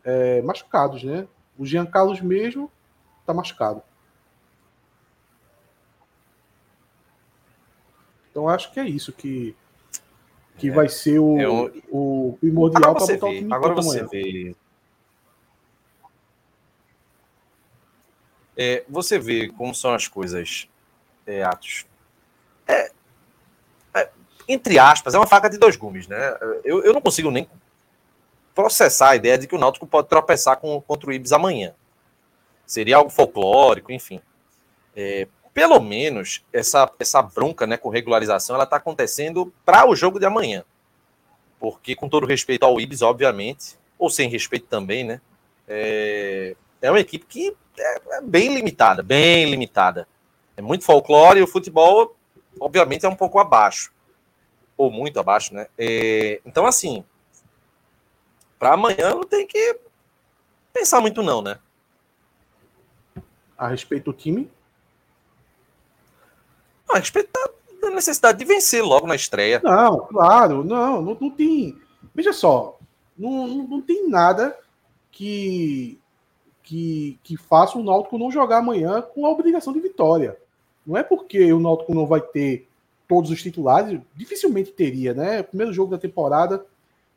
[0.03, 1.27] é, machucados, né?
[1.57, 2.71] O Jean Carlos mesmo
[3.25, 3.83] tá machucado.
[8.31, 9.55] Então acho que é isso que,
[10.57, 11.83] que é, vai ser o, eu...
[11.89, 14.09] o primordial para botar vê, o time Agora você amanhã.
[14.11, 14.55] vê.
[18.57, 20.67] É, você vê como são as coisas,
[21.25, 21.85] é, Atos.
[22.67, 22.91] É,
[23.93, 24.09] é,
[24.47, 26.37] entre aspas, é uma faca de dois gumes, né?
[26.63, 27.49] Eu, eu não consigo nem
[28.55, 31.75] processar a ideia de que o Náutico pode tropeçar com, contra o Ibis amanhã.
[32.65, 34.21] Seria algo folclórico, enfim.
[34.95, 40.19] É, pelo menos essa, essa bronca né, com regularização ela está acontecendo para o jogo
[40.19, 40.63] de amanhã.
[41.59, 45.21] Porque, com todo respeito ao Ibis, obviamente, ou sem respeito também, né?
[45.67, 50.07] É, é uma equipe que é, é bem limitada, bem limitada.
[50.55, 52.15] É muito folclore e o futebol,
[52.59, 53.91] obviamente, é um pouco abaixo.
[54.77, 55.67] Ou muito abaixo, né?
[55.77, 57.03] É, então, assim,
[58.57, 59.79] para amanhã não tem que
[60.73, 61.57] pensar muito, não, né?
[63.57, 64.49] A respeito do time?
[66.95, 67.29] a respeito
[67.81, 69.61] da, necessidade de vencer logo na estreia.
[69.63, 71.79] Não, claro, não, não, não tem.
[72.13, 72.79] Veja só,
[73.17, 74.57] não, não, não tem nada
[75.11, 75.99] que,
[76.65, 80.37] que, que faça o Náutico não jogar amanhã com a obrigação de vitória.
[80.85, 82.67] Não é porque o Náutico não vai ter
[83.07, 85.43] todos os titulares, dificilmente teria, né?
[85.43, 86.65] Primeiro jogo da temporada,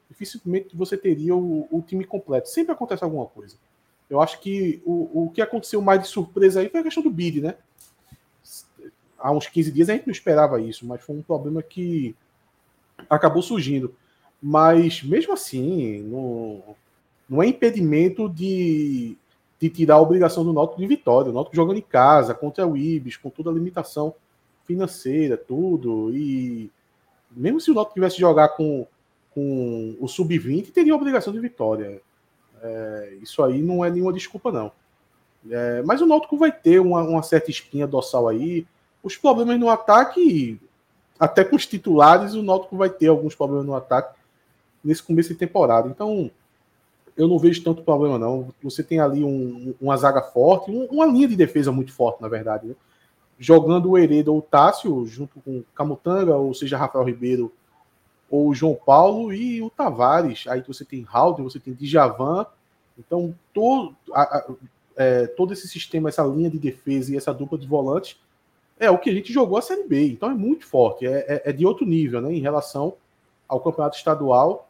[0.09, 2.49] dificilmente você teria o, o time completo.
[2.49, 3.57] Sempre acontece alguma coisa.
[4.09, 7.11] Eu acho que o, o que aconteceu mais de surpresa aí foi a questão do
[7.11, 7.57] bid, né?
[9.19, 12.15] há uns 15 dias a gente não esperava isso, mas foi um problema que
[13.11, 13.95] acabou surgindo.
[14.41, 16.77] Mas mesmo assim, não,
[17.29, 19.17] não é impedimento de,
[19.61, 21.31] de tirar a obrigação do Náutico de vitória.
[21.31, 24.14] O Náutico jogando em casa, contra o Ibis, com toda a limitação
[24.64, 26.11] financeira, tudo.
[26.14, 26.71] E
[27.31, 28.87] mesmo se o Náutico tivesse jogar com,
[29.35, 32.01] com o Sub-20, teria a obrigação de vitória.
[32.62, 34.71] É, isso aí não é nenhuma desculpa, não.
[35.51, 38.66] É, mas o Náutico vai ter uma, uma certa espinha dorsal aí
[39.03, 40.61] os problemas no ataque,
[41.18, 44.18] até com os titulares, o Náutico vai ter alguns problemas no ataque
[44.83, 45.88] nesse começo de temporada.
[45.88, 46.31] Então,
[47.18, 48.48] eu não vejo tanto problema, não.
[48.62, 52.28] Você tem ali um, uma zaga forte, um, uma linha de defesa muito forte, na
[52.28, 52.68] verdade.
[52.68, 52.74] Né?
[53.38, 57.52] Jogando o Hereda ou o Tássio, junto com Camutanga, ou seja, Rafael Ribeiro
[58.31, 60.46] ou João Paulo e o Tavares.
[60.46, 62.46] Aí você tem Halden, você tem Djavan.
[62.96, 64.46] Então, todo, a, a,
[64.96, 68.16] é, todo esse sistema, essa linha de defesa e essa dupla de volantes
[68.78, 70.07] é o que a gente jogou a Série B.
[70.07, 72.33] Então é muito forte, é, é, é de outro nível, né?
[72.33, 72.94] Em relação
[73.48, 74.67] ao campeonato estadual,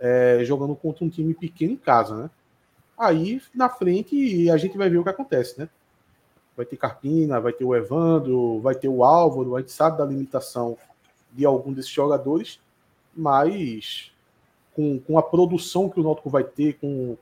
[0.00, 2.30] é, jogando contra um time pequeno em casa, né?
[2.96, 5.68] Aí na frente a gente vai ver o que acontece, né?
[6.56, 10.04] Vai ter Carpina, vai ter o Evandro, vai ter o Álvaro, a gente sabe da
[10.04, 10.76] limitação
[11.32, 12.60] de algum desses jogadores,
[13.14, 14.10] mas
[14.74, 17.16] com, com a produção que o Náutico vai ter, com,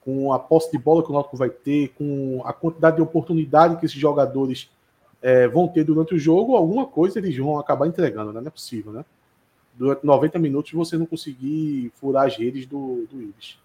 [0.00, 3.76] com a posse de bola que o Náutico vai ter, com a quantidade de oportunidade
[3.76, 4.70] que esses jogadores
[5.20, 8.40] é, vão ter durante o jogo, alguma coisa eles vão acabar entregando, né?
[8.40, 9.04] Não é possível, né?
[9.78, 13.56] Durante 90 minutos você não conseguir furar as redes do, do Ibis.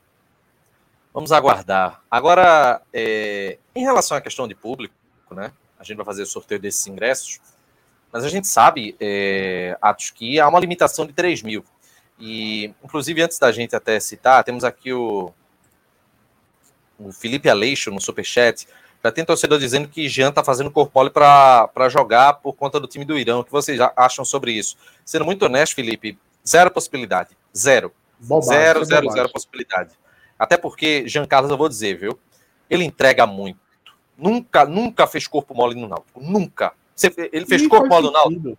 [1.14, 2.02] Vamos aguardar.
[2.10, 4.94] Agora, é, em relação à questão de público,
[5.32, 5.52] né?
[5.80, 7.40] A gente vai fazer o sorteio desses ingressos,
[8.12, 11.66] mas a gente sabe, é, Atos, que há uma limitação de 3 mil.
[12.20, 15.34] E, inclusive, antes da gente até citar, temos aqui o,
[16.98, 18.68] o Felipe Aleixo no Superchat.
[19.04, 22.88] Já tem torcedor dizendo que Jean tá fazendo corpo mole para jogar por conta do
[22.88, 23.40] time do Irã.
[23.40, 24.78] O que vocês acham sobre isso?
[25.04, 27.36] Sendo muito honesto, Felipe, zero possibilidade.
[27.56, 27.92] Zero.
[28.18, 29.92] Bobagem, zero, é zero, zero possibilidade.
[30.40, 32.18] Até porque, Jean Carlos, eu vou dizer, viu?
[32.70, 33.60] Ele entrega muito.
[34.18, 36.22] Nunca, nunca fez corpo mole no Náutico.
[36.22, 36.72] Nunca.
[37.34, 38.58] ele fez corpo mole no Náutico?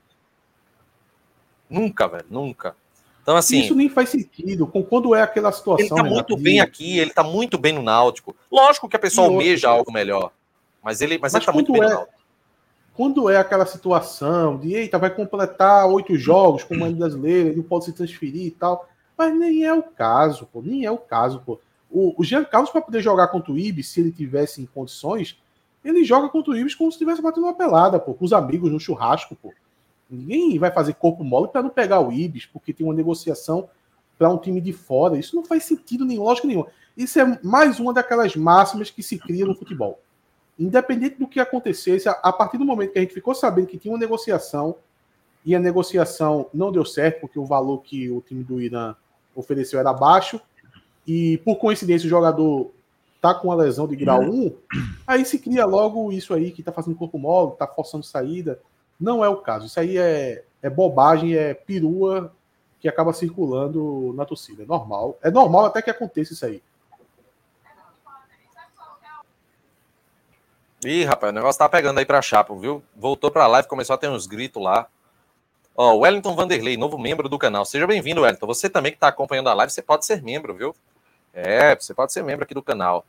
[1.70, 2.26] Nunca, velho.
[2.28, 2.76] Nunca.
[3.24, 3.60] Então, assim.
[3.60, 4.66] Isso nem faz sentido.
[4.66, 5.96] Com quando é aquela situação.
[5.96, 8.36] Ele tá muito bem aqui, ele tá muito bem no Náutico.
[8.52, 10.30] Lógico que a pessoa almeja algo melhor.
[10.82, 12.18] Mas ele, mas, mas ele tá muito bem é, no Náutico.
[12.92, 17.56] Quando é aquela situação de, eita, vai completar oito jogos com o Mãe Brasileira, ele
[17.56, 18.86] não pode se transferir e tal.
[19.16, 20.60] Mas nem é o caso, pô.
[20.60, 21.58] Nem é o caso, pô.
[21.90, 25.38] O, o Jean Carlos, para poder jogar contra o Ibis, se ele tivesse em condições,
[25.82, 28.70] ele joga contra o Ibis como se estivesse batendo uma pelada, pô, com os amigos
[28.70, 29.50] no churrasco, pô.
[30.08, 33.68] Ninguém vai fazer corpo mole para não pegar o Ibis, porque tem uma negociação
[34.18, 35.18] para um time de fora.
[35.18, 36.68] Isso não faz sentido nem lógica nenhuma.
[36.96, 40.00] Isso é mais uma daquelas máximas que se cria no futebol.
[40.58, 43.92] Independente do que acontecesse, a partir do momento que a gente ficou sabendo que tinha
[43.92, 44.76] uma negociação,
[45.44, 48.94] e a negociação não deu certo, porque o valor que o time do Irã
[49.34, 50.40] ofereceu era baixo,
[51.06, 52.70] e por coincidência o jogador
[53.20, 54.54] tá com a lesão de grau 1,
[55.06, 58.60] aí se cria logo isso aí que tá fazendo corpo mole, tá forçando saída.
[58.98, 59.66] Não é o caso.
[59.66, 62.32] Isso aí é, é bobagem, é perua
[62.80, 64.62] que acaba circulando na torcida.
[64.62, 65.18] É normal.
[65.22, 66.62] É normal até que aconteça isso aí.
[70.84, 72.82] Ih, rapaz, o negócio tá pegando aí pra Chapo, viu?
[72.94, 74.86] Voltou pra live, começou a ter uns gritos lá.
[75.74, 77.64] Ó, Wellington Vanderlei, novo membro do canal.
[77.64, 78.46] Seja bem-vindo, Wellington.
[78.46, 80.76] Você também que tá acompanhando a live, você pode ser membro, viu?
[81.32, 83.04] É, você pode ser membro aqui do canal.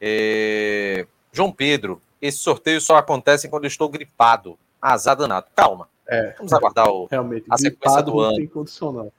[0.00, 1.06] É...
[1.32, 4.56] João Pedro, esse sorteio só acontece quando eu estou gripado.
[4.80, 5.46] Azar danado.
[5.54, 5.88] Calma.
[6.06, 9.12] É, Vamos aguardar o, realmente, a sequência do ano.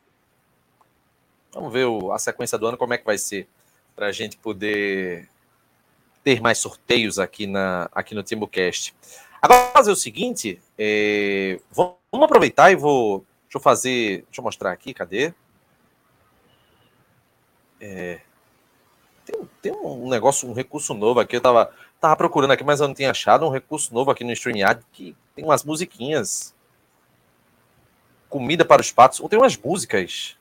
[1.53, 3.47] Vamos ver o, a sequência do ano, como é que vai ser,
[3.95, 5.29] para a gente poder
[6.23, 8.95] ter mais sorteios aqui, na, aqui no TimbuCast.
[9.41, 13.25] Agora, fazer o seguinte, é, vamos, aproveitar e vou.
[13.43, 14.23] Deixa eu fazer.
[14.23, 15.33] Deixa eu mostrar aqui, cadê?
[17.79, 18.19] É,
[19.25, 21.35] tem, tem um negócio, um recurso novo aqui.
[21.35, 24.31] Eu tava, tava procurando aqui, mas eu não tinha achado um recurso novo aqui no
[24.31, 26.53] StreamYard que tem umas musiquinhas.
[28.29, 29.19] Comida para os patos.
[29.19, 30.37] Ou tem umas músicas.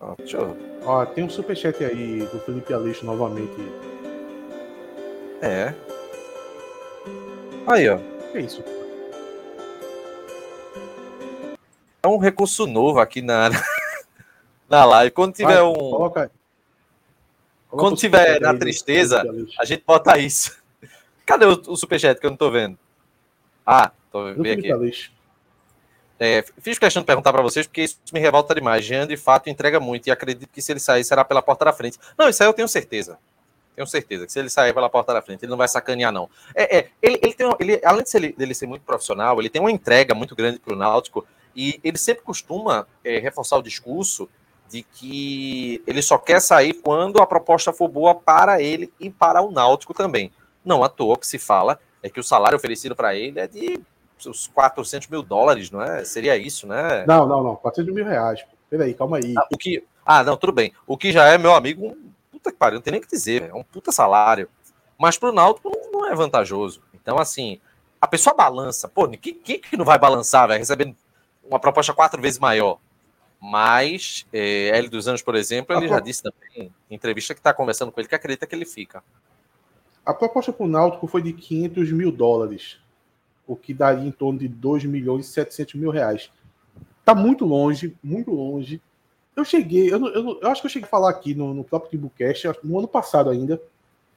[0.00, 3.52] Ó, eu, Ó, tem um superchat aí do Felipe Aleixo novamente.
[5.40, 5.74] É.
[7.66, 7.98] Aí, ó.
[8.30, 8.64] Que é isso?
[12.02, 13.50] É um recurso novo aqui na,
[14.68, 15.10] na live.
[15.12, 15.74] Quando tiver Vai, um.
[15.74, 16.30] Coloca,
[17.68, 19.22] Quando tiver na tristeza,
[19.58, 20.61] a gente bota isso.
[21.26, 22.78] Cadê o, o superchat que eu não tô vendo?
[23.66, 25.10] Ah, tô Do vendo aqui.
[26.18, 28.84] É, fiz questão de perguntar para vocês, porque isso me revolta demais.
[28.84, 31.72] Jean, de fato, entrega muito e acredito que se ele sair, será pela porta da
[31.72, 31.98] frente.
[32.16, 33.18] Não, isso aí eu tenho certeza.
[33.74, 36.28] Tenho certeza que se ele sair pela porta da frente, ele não vai sacanear, não.
[36.54, 39.60] É, é, ele, ele tem, ele, além de ser, dele ser muito profissional, ele tem
[39.60, 44.28] uma entrega muito grande para o Náutico e ele sempre costuma é, reforçar o discurso
[44.68, 49.42] de que ele só quer sair quando a proposta for boa para ele e para
[49.42, 50.30] o Náutico também.
[50.64, 53.80] Não à toa que se fala é que o salário oferecido para ele é de
[54.26, 56.04] uns 400 mil dólares, não é?
[56.04, 57.04] Seria isso, né?
[57.06, 57.56] Não, não, não.
[57.56, 58.44] 400 mil reais.
[58.70, 59.34] Peraí, calma aí.
[59.36, 59.84] Ah, o que.
[60.06, 60.72] Ah, não, tudo bem.
[60.86, 63.10] O que já é, meu amigo, um puta que pariu, não tem nem o que
[63.10, 64.48] dizer, é um puta salário.
[64.98, 66.80] Mas pro Náutico não, é vantajoso.
[66.94, 67.60] Então, assim,
[68.00, 68.88] a pessoa balança.
[68.88, 70.96] Pô, quem, quem que não vai balançar, velho, recebendo
[71.44, 72.78] uma proposta quatro vezes maior?
[73.40, 77.34] Mas, é, Hélio dos Anjos, por exemplo, ele A já pro- disse também, em entrevista
[77.34, 79.02] que tá conversando com ele, que acredita que ele fica.
[80.04, 82.78] A proposta para o Náutico foi de 500 mil dólares,
[83.46, 86.30] o que daria em torno de 2 milhões e 700 mil reais.
[87.04, 88.80] Tá muito longe, muito longe.
[89.36, 91.90] Eu cheguei, eu, eu, eu acho que eu cheguei a falar aqui no, no próprio
[91.90, 93.60] Timbucast, no ano passado ainda,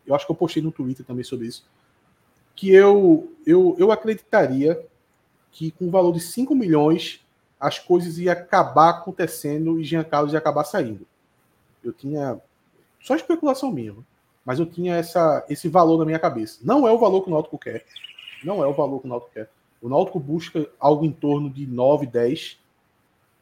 [0.05, 1.65] eu acho que eu postei no Twitter também sobre isso,
[2.55, 4.85] que eu, eu, eu acreditaria
[5.51, 7.25] que com o valor de 5 milhões
[7.59, 11.07] as coisas iam acabar acontecendo e Jean Carlos ia acabar saindo.
[11.83, 12.39] Eu tinha.
[13.01, 13.95] Só especulação minha?
[14.45, 16.59] Mas eu tinha essa, esse valor na minha cabeça.
[16.63, 17.83] Não é o valor que o Náutico quer.
[18.43, 19.49] Não é o valor que o Náutico quer.
[19.81, 22.59] O Náutico busca algo em torno de 9, 10.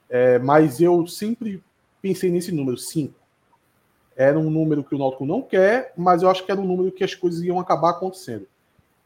[0.09, 1.61] É, mas eu sempre
[2.01, 3.13] pensei nesse número, 5.
[4.15, 6.91] Era um número que o Náutico não quer, mas eu acho que era um número
[6.91, 8.47] que as coisas iam acabar acontecendo.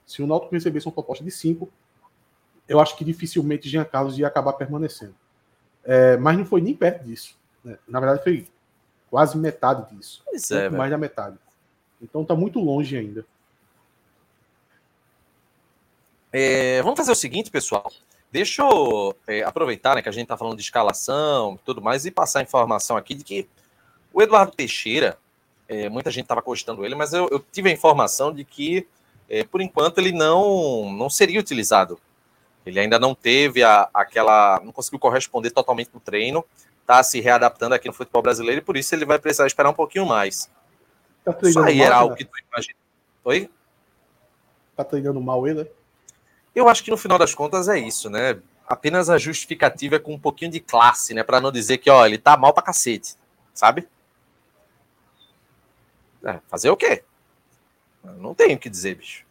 [0.05, 1.67] Se o Náutico recebesse uma proposta de 5,
[2.67, 5.15] eu acho que dificilmente Jean Carlos ia acabar permanecendo.
[5.83, 7.37] É, mas não foi nem perto disso.
[7.63, 7.77] né?
[7.87, 8.45] Na verdade, foi
[9.09, 10.21] quase metade disso.
[10.25, 11.37] Pois é, mais da metade.
[12.01, 13.25] Então tá muito longe ainda.
[16.31, 17.91] É, vamos fazer o seguinte, pessoal.
[18.31, 22.05] Deixa eu é, aproveitar né, que a gente está falando de escalação e tudo mais
[22.05, 23.47] e passar a informação aqui de que
[24.13, 25.17] o Eduardo Teixeira,
[25.67, 28.87] é, muita gente estava cogitando ele, mas eu, eu tive a informação de que,
[29.29, 31.99] é, por enquanto, ele não, não seria utilizado.
[32.65, 34.59] Ele ainda não teve a, aquela.
[34.63, 36.43] não conseguiu corresponder totalmente no treino,
[36.81, 39.73] está se readaptando aqui no futebol brasileiro e por isso ele vai precisar esperar um
[39.73, 40.49] pouquinho mais.
[41.27, 42.01] Tá Isso treinando aí mal, era né?
[42.01, 42.77] algo que tu imagina.
[43.25, 43.51] Oi?
[44.77, 45.69] Tá treinando mal ele, né?
[46.55, 48.39] Eu acho que no final das contas é isso, né?
[48.65, 51.23] Apenas a justificativa é com um pouquinho de classe, né?
[51.23, 53.15] Pra não dizer que, ó, ele tá mal pra cacete,
[53.53, 53.89] sabe?
[56.23, 57.03] É, fazer o quê?
[58.03, 59.25] Não tenho o que dizer, bicho.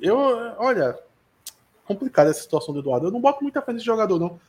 [0.00, 0.16] Eu,
[0.58, 0.98] olha,
[1.84, 3.08] complicada essa situação do Eduardo.
[3.08, 4.40] Eu não boto muita fé nesse jogador, não.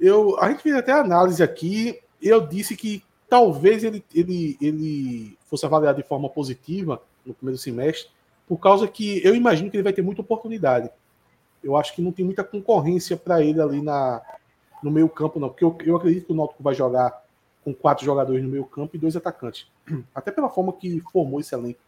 [0.00, 2.02] Eu, a gente fez até análise aqui.
[2.20, 8.10] Eu disse que talvez ele, ele, ele fosse avaliado de forma positiva no primeiro semestre,
[8.46, 10.90] por causa que eu imagino que ele vai ter muita oportunidade.
[11.64, 14.20] Eu acho que não tem muita concorrência para ele ali na,
[14.82, 15.48] no meio campo, não.
[15.48, 17.24] Porque eu, eu acredito que o Náutico vai jogar
[17.64, 19.66] com quatro jogadores no meio campo e dois atacantes.
[20.14, 21.80] Até pela forma que formou esse elenco.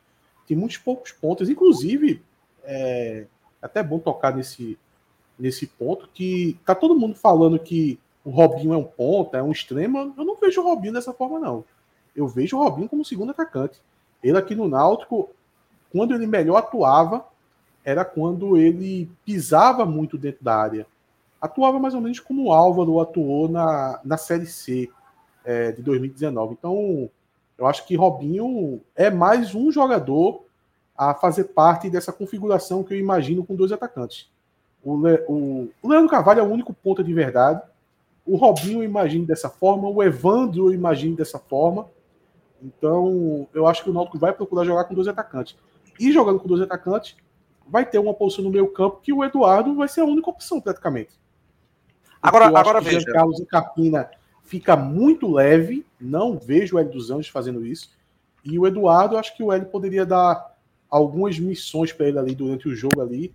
[0.49, 1.51] Tem muitos poucos pontos.
[1.51, 2.23] Inclusive,
[2.63, 3.27] é
[3.61, 4.79] até bom tocar nesse,
[5.39, 9.53] nesse ponto, que tá todo mundo falando que o Robinho é um ponta, é um
[9.53, 10.15] extremo.
[10.17, 11.65] Eu não vejo o Robinho dessa forma, não.
[12.17, 13.81] Eu vejo o Robinho como segundo atacante.
[14.23, 15.31] Ele aqui no Náutico,
[15.93, 17.27] quando ele melhor atuava,
[17.85, 20.87] era quando ele pisava muito dentro da área.
[21.41, 24.89] Atuava mais ou menos como o Álvaro atuou na, na Série C
[25.45, 26.55] é, de 2019.
[26.55, 27.11] Então,
[27.59, 30.43] eu acho que Robinho é mais um jogador
[30.97, 34.31] a fazer parte dessa configuração que eu imagino com dois atacantes.
[34.83, 37.61] O, Le, o, o Leandro Carvalho é o único ponta de verdade.
[38.27, 39.89] O Robinho eu imagino dessa forma.
[39.89, 41.89] O Evandro eu imagino dessa forma.
[42.63, 45.57] Então, eu acho que o Náutico vai procurar jogar com dois atacantes.
[46.01, 47.17] E jogando com dois atacantes,
[47.69, 50.61] vai ter uma posição no meio campo que o Eduardo vai ser a única opção,
[50.61, 51.13] praticamente.
[52.23, 53.05] Agora, agora veja.
[53.13, 54.11] Carlos e Capina
[54.43, 57.91] fica muito leve, não vejo o Hélio dos Anjos fazendo isso.
[58.43, 60.55] E o Eduardo, acho que o Hélio poderia dar
[60.89, 63.35] algumas missões para ele ali durante o jogo ali,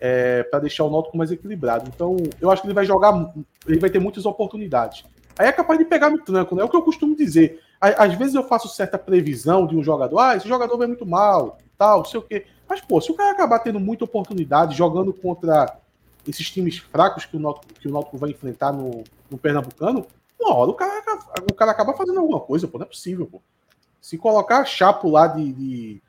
[0.00, 1.90] é, para deixar o Náutico mais equilibrado.
[1.94, 3.32] Então, eu acho que ele vai jogar,
[3.66, 5.04] ele vai ter muitas oportunidades.
[5.38, 6.62] Aí é capaz de pegar no tranco, né?
[6.62, 7.60] É o que eu costumo dizer.
[7.80, 11.56] Às vezes eu faço certa previsão de um jogador, ah, esse jogador vai muito mal,
[11.78, 12.44] tal, sei o quê.
[12.68, 15.78] Mas, pô, se o cara acabar tendo muita oportunidade jogando contra
[16.28, 20.06] esses times fracos que o Náutico, que o Náutico vai enfrentar no, no Pernambucano,
[20.38, 21.02] uma hora o cara,
[21.50, 23.40] o cara acaba fazendo alguma coisa, pô, não é possível, pô.
[24.00, 26.02] Se colocar Chapo lá de, de,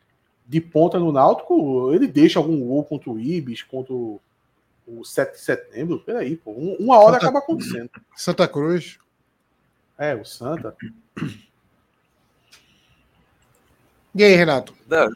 [0.51, 4.19] de, ponta no Náutico, ele deixa algum gol contra o Ibis, contra o,
[4.85, 6.51] o 7 de setembro, peraí, pô.
[6.51, 7.89] Uma hora Santa, acaba acontecendo.
[8.13, 8.99] Santa Cruz.
[9.97, 10.75] É, o Santa.
[14.13, 14.75] E aí, Renato?
[14.89, 15.09] Não.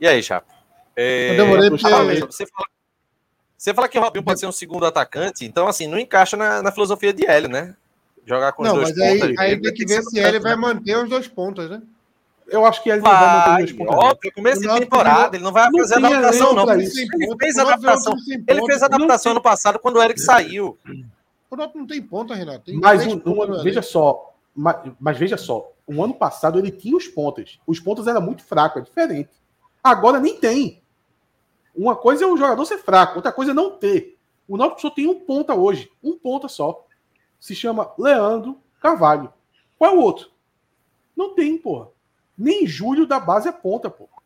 [0.00, 0.50] E aí, Chapo?
[0.96, 1.36] É...
[2.20, 2.68] você, fala,
[3.56, 6.62] você fala que o Robinho pode ser um segundo atacante, então, assim, não encaixa na,
[6.62, 7.76] na filosofia de Hélio, né?
[8.24, 9.38] Jogar com não, os dois mas pontos.
[9.38, 11.82] Aí, aí tem que ver se ele vai manter os dois pontos, né?
[12.50, 14.04] Eu acho que ele vai, vai manter os dois pontos.
[14.04, 16.72] Óbvio, começo de temporada, ele não vai fazer adaptação, não.
[16.72, 18.14] Ele fez adaptação.
[18.26, 20.78] Ele fez adaptação no passado quando o Eric saiu.
[21.50, 22.66] O Náutico não tem ponta, Renato.
[22.66, 26.96] Tem mas um, um, veja só, mas, mas, veja só, o ano passado ele tinha
[26.96, 27.58] os pontas.
[27.66, 29.30] Os pontos eram muito fracos, é diferente.
[29.82, 30.82] Agora nem tem.
[31.74, 34.18] Uma coisa é o jogador ser fraco, outra coisa é não ter.
[34.46, 36.84] O Náutico só tem um ponta hoje, um ponta só.
[37.38, 39.32] Se chama Leandro Carvalho.
[39.78, 40.30] Qual é o outro?
[41.16, 41.88] Não tem, porra.
[42.38, 44.22] Nem Júlio da base é ponta, porra.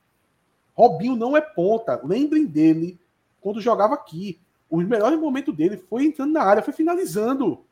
[0.74, 2.00] Robinho não é ponta.
[2.04, 3.00] Lembrem dele
[3.40, 4.38] quando jogava aqui.
[4.70, 7.64] Os melhores momentos dele foi entrando na área, foi finalizando.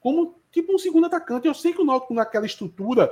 [0.00, 1.46] Como tipo um segundo atacante.
[1.46, 3.10] Eu sei que o Náutico naquela estrutura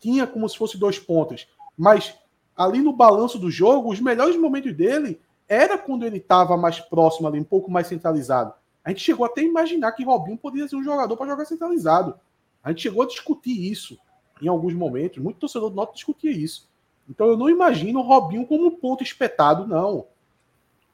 [0.00, 2.14] tinha como se fosse dois pontas, mas
[2.56, 7.28] ali no balanço do jogo, os melhores momentos dele era quando ele estava mais próximo
[7.28, 8.52] ali, um pouco mais centralizado.
[8.84, 12.18] A gente chegou até a imaginar que Robinho poderia ser um jogador para jogar centralizado.
[12.62, 13.98] A gente chegou a discutir isso
[14.40, 15.22] em alguns momentos.
[15.22, 16.68] Muito torcedor do Náutico discutia isso.
[17.08, 20.06] Então eu não imagino o Robinho como um ponto espetado, não.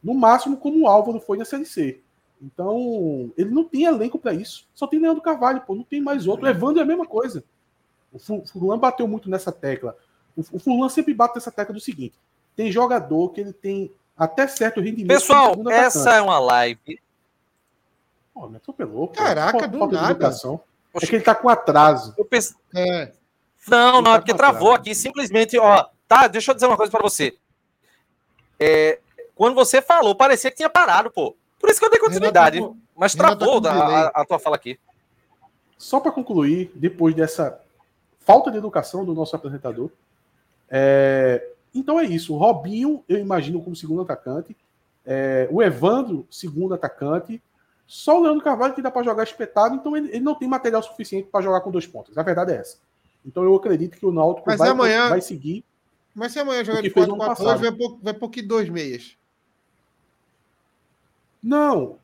[0.02, 2.00] No máximo como o Álvaro foi na Série C.
[2.42, 4.66] Então, ele não tem elenco para isso.
[4.74, 6.44] Só tem Leandro Carvalho, pô, não tem mais outro.
[6.44, 7.44] O Evandro é a mesma coisa.
[8.12, 9.96] O Fulano bateu muito nessa tecla.
[10.37, 12.18] O Fulano sempre bate nessa tecla do seguinte:
[12.57, 15.18] tem jogador que ele tem até certo rendimento.
[15.18, 16.18] Pessoal, essa atacante.
[16.18, 17.00] é uma live.
[18.35, 19.09] Pô, me atropelou.
[19.09, 20.31] Caraca, do nada.
[20.94, 22.12] É que ele tá com atraso.
[22.18, 22.55] Eu pense...
[22.74, 23.12] É.
[23.68, 24.94] Não, não, tá é porque travou aqui.
[24.94, 25.87] Simplesmente, ó.
[26.09, 27.35] Tá, deixa eu dizer uma coisa para você.
[28.59, 29.01] É,
[29.34, 31.36] quando você falou, parecia que tinha parado, pô.
[31.59, 32.61] Por isso que eu dei continuidade.
[32.97, 34.78] Mas travou a, a, a tua fala aqui.
[35.78, 37.61] Só para concluir, depois dessa
[38.20, 39.91] falta de educação do nosso apresentador,
[40.70, 42.34] é, então é isso.
[42.34, 44.57] O Robinho, eu imagino como segundo atacante.
[45.05, 47.43] É, o Evandro, segundo atacante.
[47.86, 50.82] Só o Leandro Carvalho que dá para jogar espetado, então ele, ele, não tem material
[50.82, 52.16] suficiente para jogar com dois pontos.
[52.16, 52.78] A verdade é essa.
[53.25, 55.64] Então eu acredito que o Náutico vai, amanhã, vai seguir.
[56.14, 59.16] Mas se amanhã jogar de 4 4 2 vai por, vai por que dois meias?
[61.43, 61.99] Não.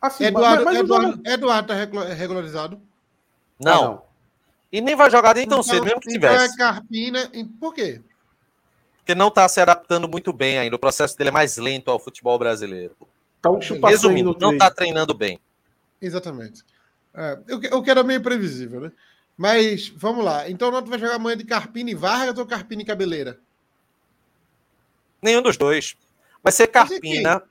[0.00, 2.80] Assim, Eduardo, mas, mas Eduardo, Eduardo está regularizado?
[3.58, 3.82] Não.
[3.82, 4.02] não.
[4.70, 6.54] E nem vai jogar nem tão então, cedo, mesmo que então tivesse.
[6.54, 8.00] É Carpina, por quê?
[8.98, 10.76] Porque não está se adaptando muito bem ainda.
[10.76, 12.94] O processo dele é mais lento ao futebol brasileiro.
[13.40, 15.40] Tá um Resumindo, não está treinando bem.
[16.00, 16.62] Exatamente.
[17.14, 18.92] É, eu, eu quero meio previsível, né?
[19.38, 20.50] Mas vamos lá.
[20.50, 23.38] Então não vai jogar amanhã de Carpina e Vargas ou Carpina e Cabeleira?
[25.22, 25.96] Nenhum dos dois.
[26.42, 27.42] Vai ser Carpina,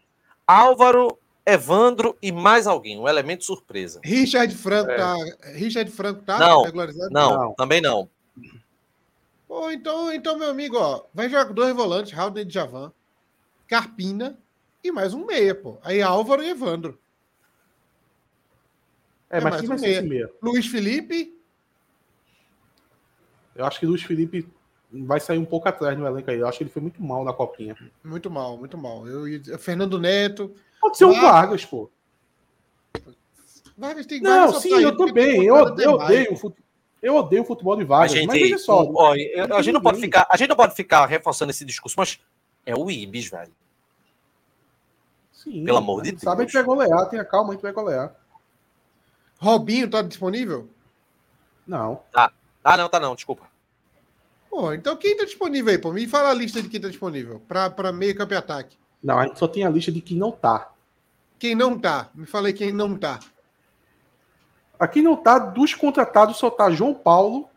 [0.45, 4.01] Álvaro, Evandro e mais alguém, um elemento surpresa.
[4.03, 4.97] Richard Franco é.
[4.97, 5.15] tá.
[5.53, 7.09] Richard Franco tá não, regularizado?
[7.09, 8.09] Não, não, também não.
[9.47, 12.91] Pô, então, então, meu amigo, ó, vai jogar com dois volantes, Raul e Javan,
[13.65, 14.38] Carpina
[14.83, 15.77] e mais um meia, pô.
[15.83, 16.99] Aí Álvaro e Evandro.
[19.29, 20.29] É, é mas quem vai um ser esse meia?
[20.41, 21.36] Luiz Felipe.
[23.58, 24.47] Eu acho que Luiz Felipe
[24.91, 26.38] vai sair um pouco atrás no elenco aí.
[26.39, 27.76] Eu acho que ele foi muito mal na copinha.
[28.03, 29.08] Muito mal, muito mal.
[29.08, 30.55] Eu, eu Fernando Neto.
[30.80, 31.89] Pode ser o Vargas, pô.
[33.76, 35.43] Vargas tem Não, sim, eu também.
[35.43, 36.68] Eu, eu odeio o futebol.
[37.01, 38.84] Eu odeio o futebol de Vargas, A gente, mas veja só.
[38.93, 41.95] ó, eu- a, gente não pode ficar, a gente não pode ficar reforçando esse discurso,
[41.97, 42.20] mas
[42.66, 43.51] é o Ibis, velho.
[45.32, 46.51] Sim, pelo amor de gente Sabe, a Deus.
[46.51, 48.16] gente vai golear, tenha calma, a gente vai golear.
[49.39, 50.68] Robinho tá disponível?
[51.68, 52.01] Não.
[52.70, 53.47] Ah, não, tá não, desculpa.
[54.49, 55.93] Pô, então quem tá disponível aí, pô?
[55.93, 58.78] Me fala a lista de quem tá disponível pra, pra meio campo e ataque.
[59.01, 60.74] Não, a gente só tem a lista de quem não tá.
[61.39, 62.09] Quem não tá?
[62.13, 63.22] Me fala aí quem não tá.
[64.78, 67.49] Aqui não tá, dos contratados só tá João Paulo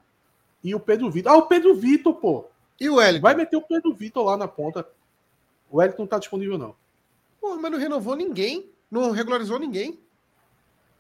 [0.63, 1.33] e o Pedro Vitor.
[1.33, 2.45] Ah, o Pedro Vitor, pô.
[2.79, 3.23] E o Wellington?
[3.23, 4.87] Vai meter o Pedro Vitor lá na ponta.
[5.69, 6.77] O Wellington não tá disponível, não.
[7.41, 8.71] Pô, mas não renovou ninguém.
[8.89, 9.99] Não regularizou ninguém.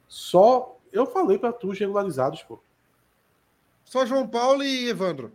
[0.09, 0.77] Só.
[0.93, 2.59] Eu falei pra tu os regularizados, pô.
[3.91, 5.33] Só João Paulo e Evandro.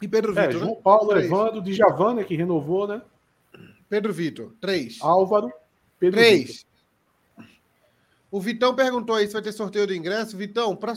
[0.00, 0.80] E Pedro É, Vitor, João né?
[0.82, 1.26] Paulo, Três.
[1.26, 3.02] Evandro, Djavana, que renovou, né?
[3.86, 4.54] Pedro Vitor.
[4.58, 4.96] Três.
[5.02, 5.52] Álvaro,
[6.00, 6.36] Pedro Vitor.
[6.46, 6.66] Três.
[8.30, 10.38] O Vitão perguntou aí se vai ter sorteio do ingresso.
[10.38, 10.94] Vitão, para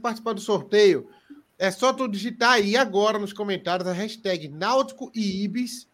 [0.00, 1.08] participar do sorteio,
[1.56, 5.86] é só tu digitar aí agora nos comentários a hashtag Náutico e Ibis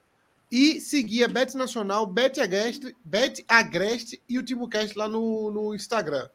[0.51, 5.75] e seguir a Bet Nacional, Bet Agreste, Bet Agreste e o TimoCast lá no, no
[5.75, 6.27] Instagram.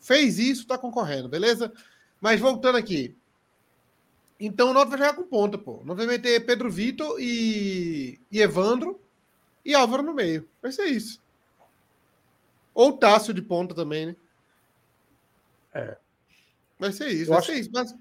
[0.00, 1.72] Fez isso, tá concorrendo, beleza?
[2.24, 3.14] Mas voltando aqui.
[4.40, 5.82] Então o Náutico vai jogar com ponta, pô.
[5.84, 8.98] Não vai meter Pedro Vitor e, e Evandro
[9.62, 10.48] e Álvaro no meio.
[10.62, 11.20] Vai ser isso.
[12.72, 14.16] Ou Tássio de ponta também, né?
[15.74, 15.98] É.
[16.78, 17.70] Vai ser isso, vai acho- ser isso.
[17.70, 17.94] Bas-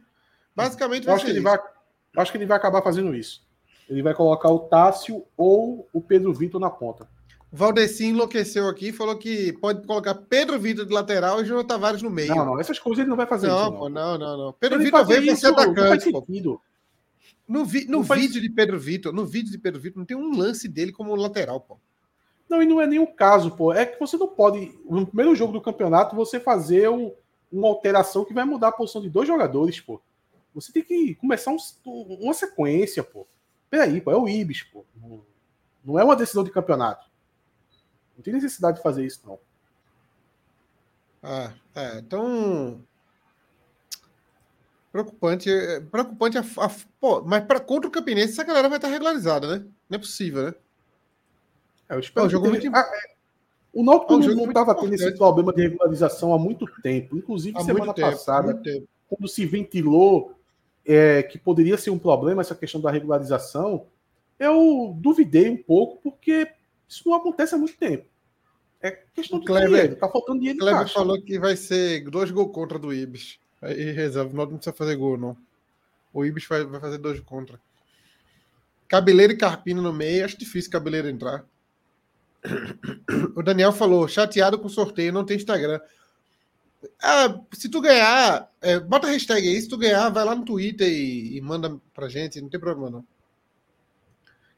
[0.55, 1.57] Basicamente vai acho ser que, ele isso.
[1.57, 1.71] vai,
[2.15, 3.43] acho que ele vai acabar fazendo isso.
[3.89, 7.09] Ele vai colocar o Tássio ou o Pedro Vitor na ponta.
[7.55, 12.01] Valdeci enlouqueceu aqui e falou que pode colocar Pedro Vitor de lateral e Júnior Tavares
[12.01, 12.35] no meio.
[12.35, 13.71] Não, não, essas coisas ele não vai fazer não, isso.
[13.77, 14.53] pô, Não, não, não, não.
[14.53, 16.19] Pedro Ele Vitor veio para ser não atacante, pô.
[16.25, 16.61] sentido.
[17.47, 20.05] No, vi- no Não faz- vídeo de Pedro Vitor, no vídeo de Pedro Vitor, não
[20.05, 21.77] tem um lance dele como lateral, pô.
[22.49, 23.71] Não, e não é nenhum caso, pô.
[23.71, 27.11] É que você não pode, no primeiro jogo do campeonato, você fazer um-
[27.51, 30.01] uma alteração que vai mudar a posição de dois jogadores, pô.
[30.55, 31.57] Você tem que começar um-
[32.19, 33.27] uma sequência, pô.
[33.69, 34.83] Peraí, pô, é o Ibis, pô.
[34.99, 35.21] Não-
[35.85, 37.05] Não é uma decisão de campeonato.
[38.15, 39.39] Não tem necessidade de fazer isso, não.
[41.21, 42.81] Ah, é, então.
[44.91, 45.49] Preocupante.
[45.49, 49.47] é, Preocupante a, a- pô, mas para contra o Campinense essa galera vai estar regularizada,
[49.57, 49.65] né?
[49.89, 50.53] Não é possível, né?
[51.89, 53.13] É, eu espero É um jogo muito Ah, é.
[53.73, 57.17] O Náutico É um não- estava tendo esse problema de regularização há muito tempo.
[57.17, 58.11] Inclusive, Há semana tempo.
[58.11, 58.61] passada,
[59.09, 60.35] quando se ventilou
[60.85, 63.87] é, que poderia ser um problema essa questão da regularização,
[64.37, 66.47] eu duvidei um pouco, porque
[66.93, 68.05] isso não acontece há muito tempo.
[68.81, 70.93] É questão de Kleber- dinheiro, tá faltando dinheiro Kleber caixa.
[70.93, 73.39] falou que vai ser dois gols contra do Ibis.
[73.61, 75.37] Aí reserva, não precisa fazer gol, não.
[76.13, 77.59] O Ibis vai, vai fazer dois contra.
[78.89, 81.45] Cabeleiro e Carpino no meio, acho difícil Cabeleiro entrar.
[83.35, 85.79] O Daniel falou, chateado com sorteio, não tem Instagram.
[87.01, 90.43] Ah, se tu ganhar, é, bota a hashtag aí, se tu ganhar, vai lá no
[90.43, 93.05] Twitter e, e manda pra gente, não tem problema não.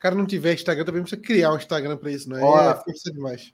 [0.05, 2.43] O cara não tiver Instagram, também precisa criar um Instagram pra isso, não é?
[2.43, 3.51] Ó, é força demais.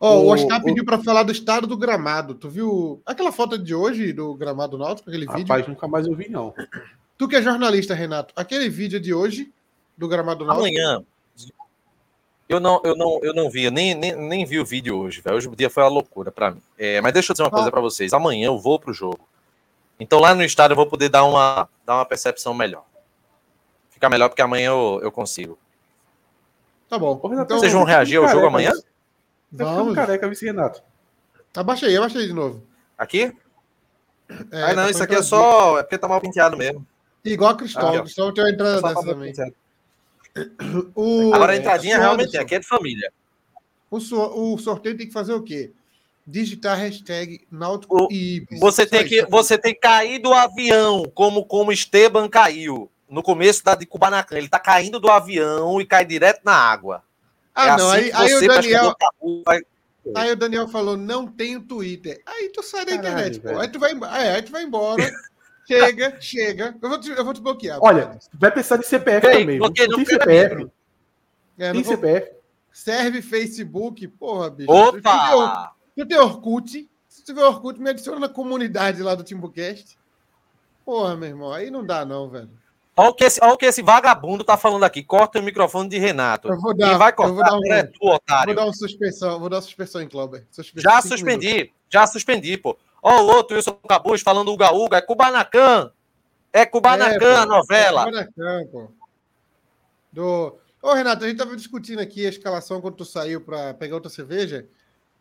[0.00, 2.34] Ó, o o- Oscar o- pediu pra falar do estado do gramado.
[2.34, 5.42] Tu viu aquela foto de hoje do gramado náutico, aquele vídeo?
[5.42, 6.52] Rapaz, nunca mais eu vi, não.
[7.16, 9.52] Tu que é jornalista, Renato, aquele vídeo de hoje
[9.96, 10.66] do gramado náutico.
[10.66, 11.04] Amanhã.
[12.48, 15.20] Eu não, eu não, eu não vi, eu nem, nem, nem vi o vídeo hoje,
[15.20, 15.36] velho.
[15.36, 16.62] Hoje o dia foi uma loucura pra mim.
[16.76, 18.12] É, mas deixa eu dizer uma coisa pra vocês.
[18.12, 19.20] Amanhã eu vou pro jogo.
[20.00, 22.84] Então lá no estádio eu vou poder dar uma, dar uma percepção melhor.
[23.96, 25.58] Fica melhor porque amanhã eu, eu consigo.
[26.86, 27.18] Tá bom.
[27.22, 28.72] Ô, Renato, Então, Vocês vão reagir ao jogo amanhã?
[29.50, 29.94] Vamos.
[29.94, 30.82] careca, vice Renato.
[31.56, 32.62] Abaixa aí, abaixa aí de novo.
[32.98, 33.32] Aqui?
[34.52, 35.78] É, ah, não, tá isso aqui é só.
[35.78, 36.86] É porque tá mal penteado mesmo.
[37.24, 37.96] Igual a Cristóvão.
[37.96, 38.02] Ó.
[38.02, 39.32] Cristóvão tem uma entrada É dessa também.
[40.94, 43.10] O, Agora a é, entradinha o realmente Anderson, aqui é de família.
[43.90, 45.72] O, so- o sorteio tem que fazer o quê?
[46.26, 48.60] Digitar hashtag Náutico O- e Ibis.
[48.60, 53.64] Você tem que, você tem que cair do avião, como como Esteban caiu no começo
[53.64, 54.36] da de Kubanacan.
[54.36, 57.02] Ele tá caindo do avião e cai direto na água.
[57.54, 57.90] Ah, É não.
[57.90, 59.62] assim Aí, aí o Daniel, tabu, vai-
[60.14, 62.22] Aí o Daniel falou, não tem Twitter.
[62.24, 63.48] Aí tu sai da Caralho, internet, pô.
[63.48, 63.60] velho.
[63.60, 65.02] Aí tu vai, é, aí tu vai embora.
[65.66, 66.76] chega, chega.
[66.80, 67.78] Eu vou te, eu vou te bloquear.
[67.82, 69.58] Olha, vai precisar de CPF Ei, também.
[69.58, 70.70] bloqueei Não tem CPF.
[71.58, 72.30] É, Tem não- CPF.
[72.72, 74.68] serve Facebook, porra, bicho.
[74.68, 75.72] Tu tem, Opa!
[75.96, 76.88] tu tem Orkut.
[77.08, 79.98] Se tiver Orkut, me adiciona na comunidade lá do Timbucast.
[80.84, 82.50] Porra, meu irmão, aí não dá não, velho.
[82.98, 85.02] Olha o, que esse, olha o que esse vagabundo tá falando aqui.
[85.02, 86.48] Corta o microfone de Renato.
[86.48, 88.54] Eu vou Quem dar, vai eu vou cortar dar um, é tu, vou otário.
[88.54, 90.46] dar uma suspensão, vou dar uma suspensão em Cláudio.
[90.76, 92.74] Já suspendi, já suspendi, pô.
[93.02, 95.92] Ó, o outro Wilson Cabuz falando Uga Uga, é Kubanacan.
[96.50, 98.04] É Kubanacan é, a novela.
[98.06, 98.88] Kubanacan, pô.
[100.10, 100.58] Do...
[100.80, 104.10] Ô, Renato, a gente tava discutindo aqui a escalação quando tu saiu para pegar outra
[104.10, 104.66] cerveja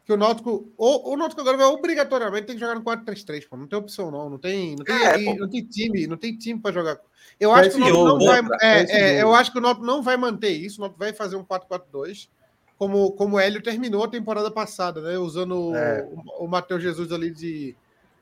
[0.06, 0.72] que o Náutico.
[0.78, 3.58] O, o Náutico agora vai obrigatoriamente ter que jogar no 4-3-3, pô.
[3.58, 4.30] Não tem opção, não.
[4.30, 7.00] Não tem, não tem, é, e, não tem time, não tem time para jogar.
[7.40, 8.42] Eu acho que o Náutico não vai.
[8.62, 10.78] É, é, eu acho que o Náutico não vai manter isso.
[10.78, 12.30] O Náutico vai fazer um 4-4-2.
[12.78, 15.18] Como, como o Hélio terminou a temporada passada, né?
[15.18, 16.08] Usando é.
[16.12, 17.76] o, o Matheus Jesus ali de,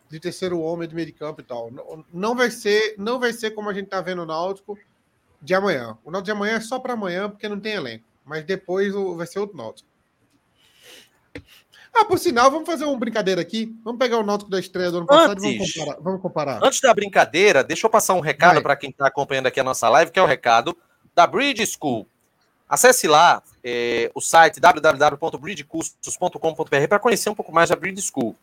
[0.08, 1.70] de terceiro homem de meio de campo e tal.
[1.70, 4.78] Não, não, vai ser, não vai ser como a gente tá vendo o Náutico
[5.42, 5.98] de amanhã.
[6.06, 8.06] O Náutico de amanhã é só para amanhã, porque não tem elenco.
[8.24, 9.90] Mas depois vai ser outro Náutico.
[11.96, 13.78] Ah, por sinal, vamos fazer uma brincadeira aqui.
[13.84, 16.60] Vamos pegar o Náutico da estreia do ano passado Antes, e vamos comparar, vamos comparar.
[16.64, 19.88] Antes da brincadeira, deixa eu passar um recado para quem está acompanhando aqui a nossa
[19.90, 20.76] live, que é o recado
[21.14, 22.08] da Bridge School.
[22.68, 28.36] Acesse lá é, o site www.bridgecursos.com.br para conhecer um pouco mais da Bridge School.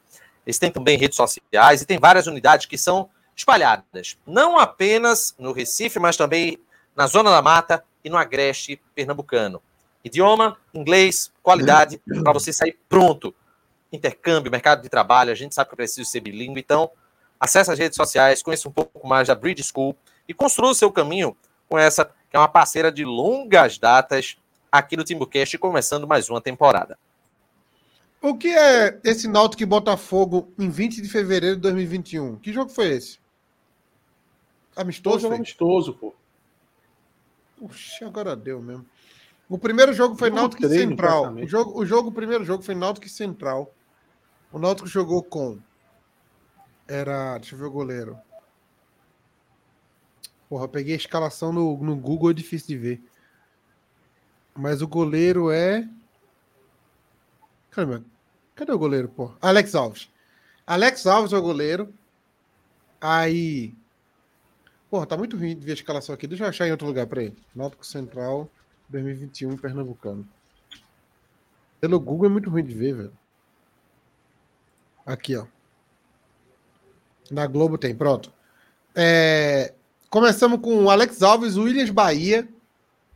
[0.47, 5.53] Eles têm também redes sociais e tem várias unidades que são espalhadas, não apenas no
[5.53, 6.59] Recife, mas também
[6.95, 9.61] na Zona da Mata e no Agreste pernambucano.
[10.05, 13.35] Idioma, inglês, qualidade, para você sair pronto
[13.93, 16.91] intercâmbio, mercado de trabalho, a gente sabe que precisa ser bilíngue, então
[17.39, 19.97] acesse as redes sociais, conheça um pouco mais da Bridge School
[20.29, 21.37] e construa o seu caminho
[21.69, 24.37] com essa, que é uma parceira de longas datas
[24.71, 26.99] aqui no Timbucast, começando mais uma temporada.
[28.23, 32.37] O que é esse Náutico Botafogo em 20 de fevereiro de 2021?
[32.37, 33.19] Que jogo foi esse?
[34.77, 35.27] Amistoso?
[35.27, 36.15] Foi amistoso, pô.
[37.57, 38.87] Puxa, agora deu mesmo.
[39.51, 41.35] O primeiro jogo foi Náutico Central.
[41.35, 43.75] O jogo, o jogo, o primeiro jogo foi Náutico Central.
[44.53, 45.59] O Náutico jogou com.
[46.87, 47.37] Era.
[47.37, 48.17] Deixa eu ver o goleiro.
[50.49, 53.03] Porra, peguei a escalação no, no Google, é difícil de ver.
[54.55, 55.89] Mas o goleiro é.
[57.73, 58.05] Caramba,
[58.55, 59.33] cadê o goleiro, pô?
[59.43, 60.09] Alex Alves.
[60.65, 61.93] Alex Alves é o goleiro.
[63.01, 63.75] Aí.
[64.89, 66.29] Porra, tá muito ruim de ver a escalação aqui.
[66.29, 67.37] Deixa eu achar em outro lugar pra ele.
[67.53, 68.49] Náutico Central
[68.91, 70.29] 2021 Pernambucano.
[71.81, 73.13] Pelo Google é muito ruim de ver, velho.
[75.07, 75.47] Aqui, ó.
[77.31, 78.33] Na Globo tem, pronto.
[78.95, 79.73] É...
[80.11, 82.49] Começamos com Alex Alves, Williams Bahia,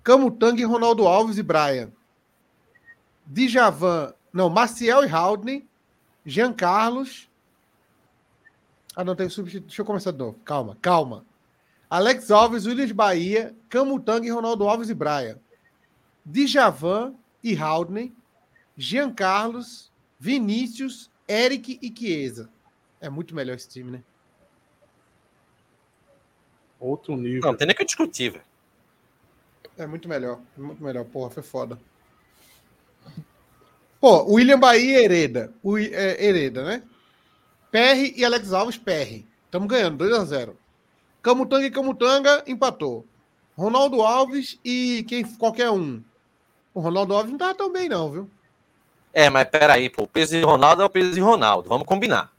[0.02, 1.90] Camutanga e Ronaldo Alves e Brian.
[3.26, 5.68] Djavan, não, Maciel e Haldney,
[6.24, 7.28] Jean Carlos.
[8.94, 9.66] Ah, não, tem substituto.
[9.66, 10.38] Deixa eu começar de novo.
[10.44, 11.24] Calma, calma.
[11.90, 15.38] Alex Alves, Williams Bahia, Camutanga e Ronaldo Alves e Brian.
[16.24, 18.12] Djavan e Haldney,
[18.76, 22.50] Jean Carlos, Vinícius Eric e Chiesa.
[23.00, 24.02] É muito melhor esse time, né?
[26.80, 27.42] Outro nível.
[27.42, 28.44] Não, tem nem que discutir, velho.
[29.76, 30.40] É muito melhor.
[30.56, 31.04] Muito melhor.
[31.04, 31.78] Porra, foi foda.
[34.00, 35.52] Pô, William Bahia e Hereda.
[35.62, 36.82] O, é, Hereda, né?
[37.70, 39.24] PR e Alex Alves, PR.
[39.46, 40.54] Estamos ganhando, 2x0.
[41.22, 43.06] Camutanga e Camutanga empatou.
[43.56, 46.02] Ronaldo Alves e quem qualquer um.
[46.74, 48.30] O Ronaldo Alves não tá tão bem, não, viu?
[49.12, 52.32] É, mas peraí, pô, o peso de Ronaldo é o peso de Ronaldo, vamos combinar.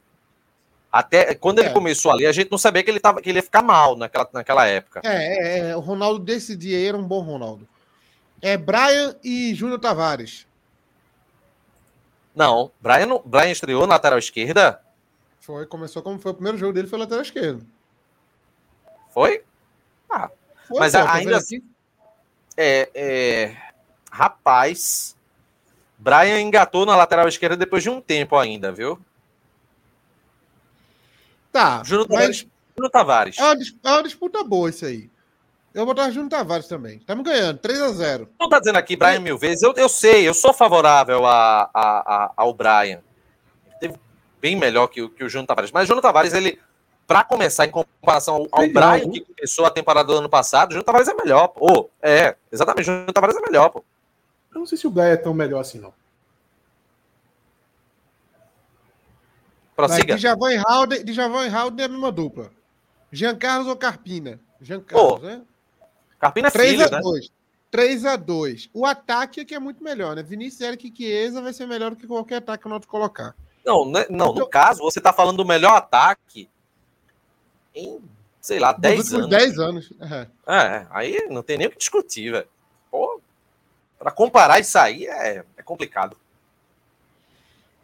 [0.92, 1.72] Até quando ele é.
[1.72, 4.28] começou ali, a gente não sabia que ele, tava, que ele ia ficar mal naquela,
[4.32, 5.00] naquela época.
[5.04, 7.66] É, é, é o Ronaldo desse dia era um bom Ronaldo.
[8.42, 10.46] É Brian e Júnior Tavares.
[12.34, 14.80] Não, Brian, Brian estreou na lateral esquerda.
[15.40, 17.66] Foi, começou como foi o primeiro jogo dele, foi lateral esquerdo.
[19.10, 19.42] Foi?
[20.10, 20.30] Ah,
[20.68, 21.62] foi, mas pô, ainda assim.
[22.56, 23.56] É, é,
[24.16, 25.16] rapaz,
[25.98, 28.98] Brian engatou na lateral esquerda depois de um tempo ainda, viu?
[31.52, 31.82] Tá.
[31.84, 32.46] Júnior Tavares.
[32.76, 33.38] Júnior Tavares.
[33.38, 33.54] É uma,
[33.84, 35.10] é uma disputa boa isso aí.
[35.74, 36.96] Eu vou botar Júnior Tavares também.
[36.96, 39.62] Estamos ganhando, 3 a 0 Não tá dizendo aqui Brian mil vezes.
[39.62, 41.80] Eu, eu sei, eu sou favorável a, a,
[42.14, 43.00] a ao Brian.
[43.78, 43.94] Teve
[44.40, 45.70] bem melhor que, que o Júnior Tavares.
[45.70, 46.58] Mas o Júnior Tavares, ele,
[47.06, 50.72] para começar, em comparação ao, ao Brian, que começou a temporada do ano passado, o
[50.72, 51.48] Júnior Tavares é melhor.
[51.48, 51.90] Pô.
[52.02, 53.84] é, exatamente, o Júnior Tavares é melhor, pô.
[54.56, 55.92] Eu não sei se o Brian é tão melhor assim, não.
[59.76, 60.16] Prossiga.
[60.16, 62.50] Djavan e Halden, Djavan e Halden é a mesma dupla.
[63.12, 64.40] Jean Carlos ou Carpina?
[64.58, 65.42] Jean Carlos, Pô, né?
[66.18, 67.28] Carpina é 3 filho, a 2.
[67.28, 67.34] Né?
[67.70, 70.22] 3 a 2 O ataque é que é muito melhor, né?
[70.22, 73.36] Vinícius Eric Chiesa vai ser melhor do que qualquer ataque que nós colocar.
[73.62, 74.06] Não, né?
[74.08, 76.48] não, no caso, você tá falando do melhor ataque
[77.74, 78.00] em,
[78.40, 79.28] sei lá, 10 anos.
[79.28, 79.92] 10 anos.
[80.00, 80.26] É.
[80.46, 82.48] é, aí não tem nem o que discutir, velho.
[82.90, 83.20] Pô,
[83.98, 86.16] pra comparar isso aí é, é complicado.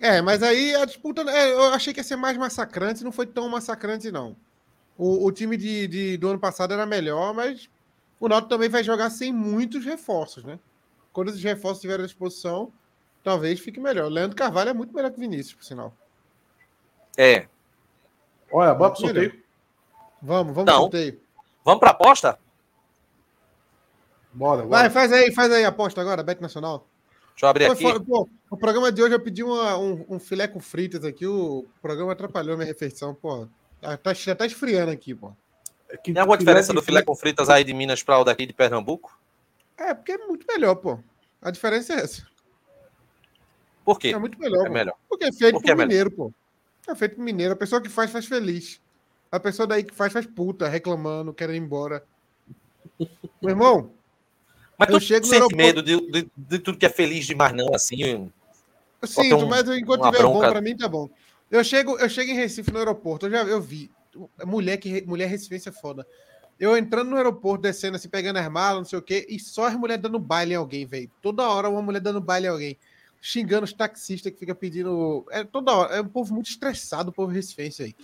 [0.00, 1.22] É, mas aí a disputa.
[1.30, 4.36] É, eu achei que ia ser mais massacrante, não foi tão massacrante, não.
[4.98, 7.68] O, o time de, de, do ano passado era melhor, mas
[8.18, 10.58] o Náutico também vai jogar sem muitos reforços, né?
[11.12, 12.72] Quando esses reforços estiverem à disposição,
[13.22, 14.06] talvez fique melhor.
[14.06, 15.94] O Leandro Carvalho é muito melhor que o Vinícius, por sinal.
[17.16, 17.46] É.
[18.50, 19.42] Olha, bota o sorteio.
[20.20, 20.82] Vamos, vamos Então.
[20.82, 21.20] sorteio.
[21.64, 22.38] Vamos pra aposta?
[24.32, 24.90] Bora, Vai, bora.
[24.90, 26.86] faz aí, faz aí a aposta agora, Bet Nacional.
[27.30, 27.82] Deixa eu abrir Pô, aqui.
[27.82, 31.26] foi- pô, o programa de hoje eu pedi uma- um, um filé com fritas aqui,
[31.26, 33.46] o programa atrapalhou minha refeição, pô.
[33.80, 35.32] Tá, tá, já tá esfriando aqui, pô.
[36.02, 38.52] Que- Tem alguma diferença do filé com fritas aí de Minas para o daqui de
[38.52, 39.18] Pernambuco?
[39.76, 40.98] É, porque é muito melhor, pô.
[41.40, 42.26] A diferença é essa.
[43.84, 44.08] Por quê?
[44.08, 44.94] É muito melhor, É melhor.
[45.08, 46.32] Porque é feito Por que por é mineiro, pô.
[46.88, 47.52] É feito por mineiro.
[47.52, 48.80] A pessoa que faz, faz feliz.
[49.30, 52.04] A pessoa daí que faz, faz puta, reclamando, querendo ir embora.
[53.40, 53.92] Meu irmão,
[54.84, 57.54] Mas Eu tu chego sente aeroporto- medo de, de- de tudo que é feliz demais,
[57.54, 58.30] não, assim?
[59.04, 60.50] sinto, um- mas enquanto tiver bom, bronca.
[60.50, 61.08] pra mim tá bom.
[61.50, 63.90] Eu chego, eu chego em Recife no aeroporto, eu já eu vi.
[64.44, 66.06] Mulher que mulher recifense é foda.
[66.58, 69.66] Eu entrando no aeroporto, descendo assim, pegando as malas, não sei o quê, e só
[69.66, 71.10] as mulheres dando baile em alguém, velho.
[71.20, 72.78] Toda hora uma mulher dando baile em alguém.
[73.20, 75.24] Xingando os taxistas que fica pedindo.
[75.30, 75.94] É toda hora.
[75.96, 77.94] É um povo muito estressado, o povo recifense aí.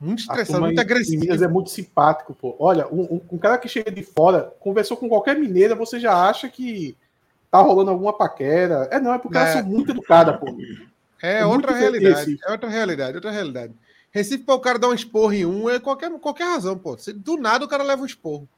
[0.00, 1.20] Muito estressado, muito agressivo.
[1.22, 2.54] Minas é muito simpático, pô.
[2.58, 6.28] Olha, um, um- um cara que chega de fora, conversou com qualquer mineira, você já
[6.28, 6.96] acha que
[7.50, 8.88] tá rolando alguma paquera.
[8.90, 9.40] É, não, é porque É.
[9.40, 10.46] elas são muito educadas, pô.
[11.22, 12.14] É, É outra realidade.
[12.16, 12.40] Recife.
[12.44, 13.72] É outra realidade, outra realidade.
[14.10, 16.98] Recife, para o cara dar um esporro em um, é qualquer, qualquer razão, pô.
[16.98, 18.48] Se- Do nada o cara leva um esporro.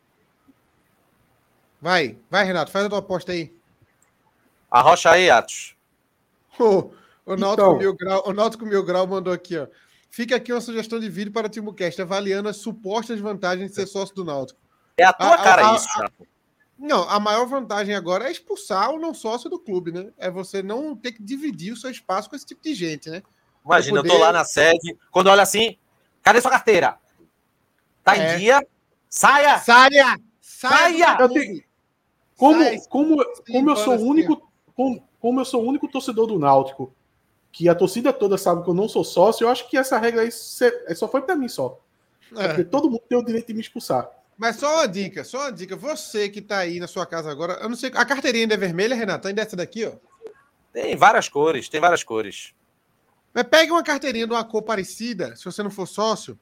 [1.80, 3.52] Vai, vai, Renato, faz a tua aposta aí.
[4.70, 5.76] Arrocha aí, Atos.
[6.58, 6.90] O,
[7.26, 7.78] o, Náutico Então.
[7.78, 9.66] Mil Grau, o Náutico Mil Grau mandou aqui, ó.
[10.16, 13.86] Fica aqui uma sugestão de vídeo para o TimoCast, avaliando as supostas vantagens de ser
[13.86, 14.58] sócio do Náutico.
[14.96, 16.26] É a tua A- a- cara a- isso, Chapo.
[16.78, 20.10] Não, a maior vantagem agora é expulsar o não sócio do clube, né?
[20.16, 23.22] É você não ter que dividir o seu espaço com esse tipo de gente, né?
[23.62, 25.76] Imagina, eu tô poder- lá na sede, quando olha assim,
[26.22, 26.98] cadê sua carteira?
[28.02, 28.36] Tá É.
[28.36, 28.66] em dia?
[29.10, 29.58] Saia!
[29.58, 30.18] Saia!
[30.40, 31.16] Saia!
[31.20, 31.62] Eu tenho-
[32.38, 33.16] Como, Sai, como,
[33.52, 34.50] como eu sou assim, o único.
[34.74, 36.94] Como, como eu sou o único torcedor do Náutico,
[37.56, 40.20] que a torcida toda sabe que eu não sou sócio, eu acho que essa regra
[40.20, 41.80] aí é só foi pra mim só.
[42.36, 42.48] É.
[42.48, 44.10] Porque todo mundo tem o direito de me expulsar.
[44.36, 45.74] Mas só uma dica, só uma dica.
[45.74, 47.90] Você que tá aí na sua casa agora, eu não sei.
[47.94, 49.26] A carteirinha ainda é vermelha, Renato?
[49.26, 49.92] Ainda é essa daqui, ó.
[50.70, 52.52] Tem várias cores, tem várias cores.
[53.32, 56.38] Mas pegue uma carteirinha de uma cor parecida, se você não for sócio.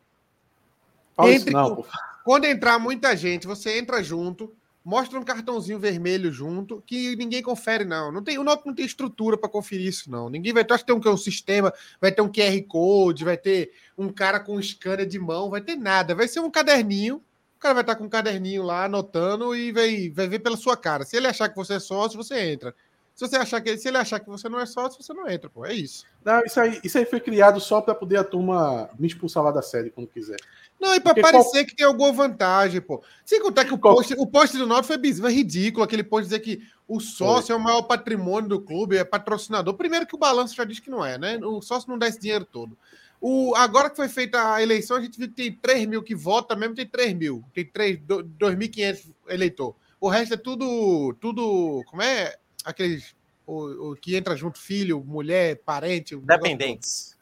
[1.20, 1.86] Entre não.
[2.24, 4.52] Quando entrar muita gente, você entra junto,
[4.84, 8.12] mostra um cartãozinho vermelho junto, que ninguém confere, não.
[8.12, 10.28] não tem, o Náutico não tem estrutura para conferir isso, não.
[10.28, 10.64] Ninguém vai.
[10.68, 14.60] Acha que um, um sistema, vai ter um QR Code, vai ter um cara com
[14.60, 16.14] scanner de mão, vai ter nada.
[16.14, 17.16] Vai ser um caderninho.
[17.56, 20.76] O cara vai estar com um caderninho lá, anotando, e vai, vai ver pela sua
[20.76, 21.04] cara.
[21.04, 22.74] Se ele achar que você é sócio, você entra.
[23.14, 25.48] Se, você achar que, se ele achar que você não é sócio, você não entra,
[25.48, 25.64] pô.
[25.64, 26.04] É isso.
[26.24, 29.52] Não, isso aí, isso aí foi criado só pra poder a turma me expulsar lá
[29.52, 30.36] da série quando quiser.
[30.84, 33.02] Não, e para Porque parecer que tem alguma vantagem, pô.
[33.24, 36.04] Sem contar que o Qual- post, o post do Náutico foi bizarro, é ridículo, aquele
[36.04, 39.72] post dizer que o sócio é o maior patrimônio do clube, é patrocinador.
[39.74, 41.38] Primeiro que o balanço já diz que não é, né?
[41.38, 42.76] O sócio não dá esse dinheiro todo.
[43.18, 46.14] O, agora que foi feita a eleição, a gente viu que tem 3 mil que
[46.14, 47.42] vota, mesmo tem 3 mil.
[47.54, 49.74] Tem 3, do- 2.500 eleitor.
[49.98, 52.36] O resto é tudo, tudo, como é?
[52.62, 53.14] Aqueles,
[53.46, 56.14] o, o que entra junto, filho, mulher, parente.
[56.16, 57.16] Dependentes.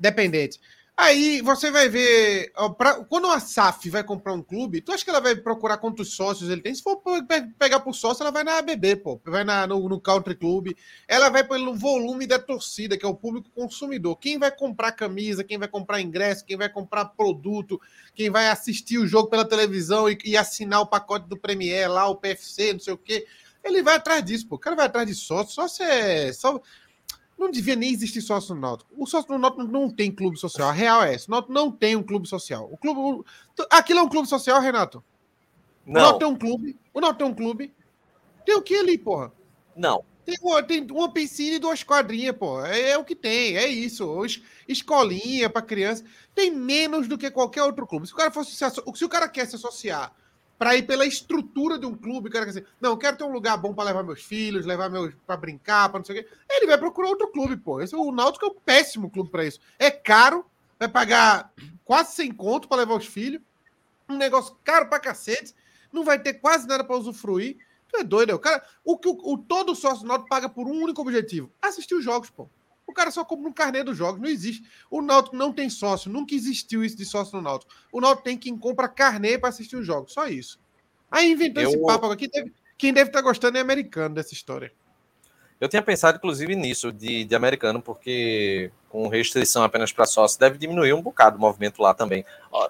[0.00, 0.60] Dependente.
[0.96, 2.52] Aí você vai ver.
[2.56, 5.78] ó, pra- quando a SAF vai comprar um clube, tu acha que ela vai procurar
[5.78, 6.72] quantos sócios ele tem?
[6.72, 9.20] Se for pe- pe- pegar por sócio, ela vai na ABB, pô.
[9.24, 10.68] Vai na, no, no Country Club.
[11.08, 14.16] Ela vai pelo volume da torcida, que é o público consumidor.
[14.18, 17.80] Quem vai comprar camisa, quem vai comprar ingresso, quem vai comprar produto,
[18.14, 22.06] quem vai assistir o jogo pela televisão e, e assinar o pacote do Premier lá,
[22.08, 23.26] o PFC, não sei o quê.
[23.64, 24.54] Ele vai atrás disso, pô.
[24.56, 25.54] O cara vai atrás de sócio.
[25.54, 26.32] Sócio é.
[26.32, 26.60] Só,
[27.38, 28.90] não devia nem existir sócio no Náutico.
[28.96, 30.68] O sócio no Náutico não tem clube social.
[30.68, 31.26] A real é essa.
[31.28, 32.68] O Náutico não tem um clube social.
[32.72, 33.24] O clube, o-
[33.70, 35.02] aquilo é um clube social, Renato?
[35.86, 36.76] O Não, Náutico tem um clube.
[36.92, 37.74] O Náutico tem um clube.
[38.46, 39.32] Tem o que ali, porra?
[39.76, 40.04] não.
[40.24, 42.64] Tem, uma- tem uma piscina e duas quadrinhas, pô.
[42.64, 44.10] É, é o que tem, é isso.
[44.10, 46.02] Os- escolinha para criança.
[46.34, 48.06] Tem menos do que qualquer outro clube.
[48.06, 48.64] Se o cara fosse se
[48.94, 50.14] se o cara quer se associar
[50.58, 53.74] para ir pela estrutura de um clube, cara dizer, não, quero ter um lugar bom
[53.74, 56.30] para levar meus filhos, levar meus para brincar, para não sei o quê.
[56.48, 57.80] Ele vai procurar outro clube, pô.
[57.80, 59.60] Esse, o Náutico é um péssimo clube para isso.
[59.78, 60.44] É caro,
[60.78, 61.52] vai pagar
[61.84, 63.42] quase sem conto para levar os filhos.
[64.08, 65.54] Um negócio caro pra cacete.
[65.92, 67.56] Não vai ter quase nada para usufruir.
[67.88, 68.34] Tu é doido, é?
[68.34, 68.64] o cara.
[68.84, 72.30] O que o, o- todo sócio Náutico paga por um único objetivo: assistir os jogos,
[72.30, 72.48] pô.
[72.86, 74.62] O cara só compra um carnê dos jogos, não existe.
[74.90, 77.72] O Náutico não tem sócio, nunca existiu isso de sócio no Náutico.
[77.90, 80.58] O Náutico tem quem compra carnê para assistir os jogos, só isso.
[81.10, 84.72] Aí inventou Eu- esse papo aqui, deve- quem deve estar gostando é americano dessa história.
[85.60, 90.56] Eu tinha pensado, inclusive, nisso de, de americano, porque com restrição apenas para sócio, deve
[90.58, 92.24] diminuir um bocado o movimento lá também.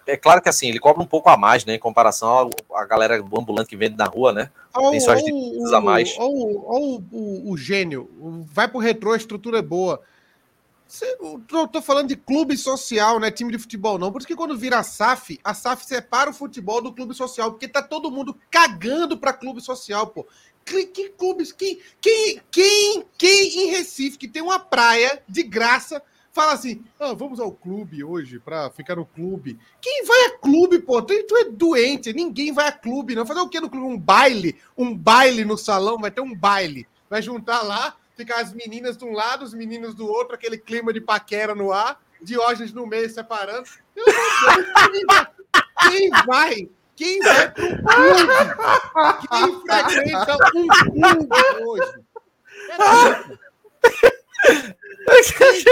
[0.06, 3.16] É claro que assim, ele cobra um pouco a mais, né, em comparação à galera
[3.16, 4.50] ambulante que vende na rua, né?
[4.90, 6.16] Tem suas divisas a mais.
[6.18, 10.00] Ou o, o, o gênio, o- vai pro retrô, a estrutura é boa.
[11.52, 14.12] Eu tô falando de clube social, não é time de futebol, não.
[14.12, 17.50] Por isso que quando vira a SAF, a SAF separa o futebol do clube social,
[17.50, 20.26] porque tá todo mundo cagando pra clube social, pô.
[20.64, 26.02] Que, que clubes, quem, quem, quem, quem em Recife que tem uma praia de graça
[26.34, 29.58] fala assim: ah, vamos ao clube hoje pra ficar no clube.
[29.80, 31.00] Quem vai a clube, pô?
[31.00, 33.24] Tu, tu é doente, ninguém vai a clube, não.
[33.24, 33.86] Fazer o quê no clube?
[33.86, 34.56] Um baile?
[34.76, 36.86] Um baile no salão, vai ter um baile.
[37.08, 40.92] Vai juntar lá, ficar as meninas de um lado, os meninos do outro, aquele clima
[40.92, 43.68] de paquera no ar, Diógenes no meio separando.
[43.94, 45.26] Meu Deus,
[45.88, 46.68] quem vai?
[46.96, 48.28] Quem vai pro clube?
[49.28, 50.66] Quem frequenta um
[51.26, 51.92] clube hoje?
[55.36, 55.64] Quem,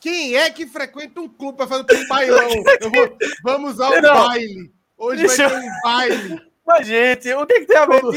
[0.00, 2.48] quem é que frequenta um clube para fazer um bailão?
[2.48, 4.14] Vou, vamos ao Não.
[4.14, 4.72] baile.
[4.96, 6.48] Hoje Deixa vai ter um baile.
[6.66, 8.12] Mas, gente, o que, que tem a ver com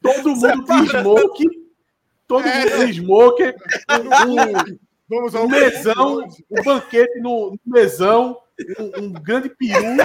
[0.00, 1.63] Todo mundo tem smoke.
[2.26, 3.42] Todo é, mundo tem smoke.
[5.10, 8.40] Um, ao mesão, um banquete no, no mesão,
[8.78, 9.96] um, um grande peru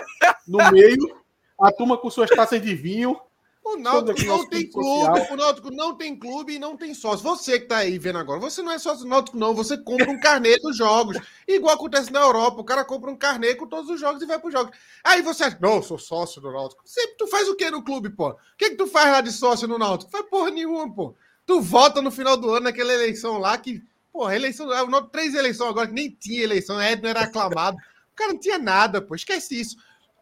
[0.47, 1.15] no meio,
[1.59, 3.19] a turma com suas taças de vinho.
[3.63, 7.23] O Náutico não tem clube, o Náutico não tem clube e não tem sócio.
[7.23, 9.53] Você que tá aí vendo agora, você não é sócio do Náutico, não.
[9.53, 11.17] Você compra um carnê dos jogos.
[11.47, 12.61] Igual acontece na Europa.
[12.61, 14.75] O cara compra um carnê com todos os jogos e vai pros jogos.
[15.03, 16.81] Aí você acha, não, eu sou sócio do Náutico.
[16.85, 18.29] Sempre tu faz o que no clube, pô?
[18.29, 20.09] O que, que tu faz lá de sócio no Náutico?
[20.09, 21.15] Faz porra nenhuma, pô.
[21.49, 23.81] Tu vota no final do ano naquela eleição lá que,
[24.13, 24.69] porra, eleição,
[25.11, 27.75] três eleições agora que nem tinha eleição, Edno era aclamado.
[28.13, 29.15] O cara não tinha nada, pô.
[29.15, 29.75] Esquece isso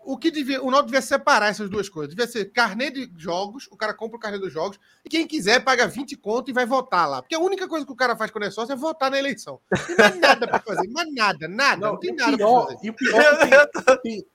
[0.05, 2.15] o que devia, o Náutico devia separar essas duas coisas.
[2.15, 5.61] Devia ser carnê de jogos, o cara compra o carnê dos jogos, e quem quiser
[5.65, 7.21] paga 20 conto e vai votar lá.
[7.21, 9.59] Porque a única coisa que o cara faz quando é sócio é votar na eleição.
[9.69, 12.77] Não tem nada para fazer, mas nada, nada, não, não tem nada para fazer.
[12.83, 14.25] E o, pior é tem, tem,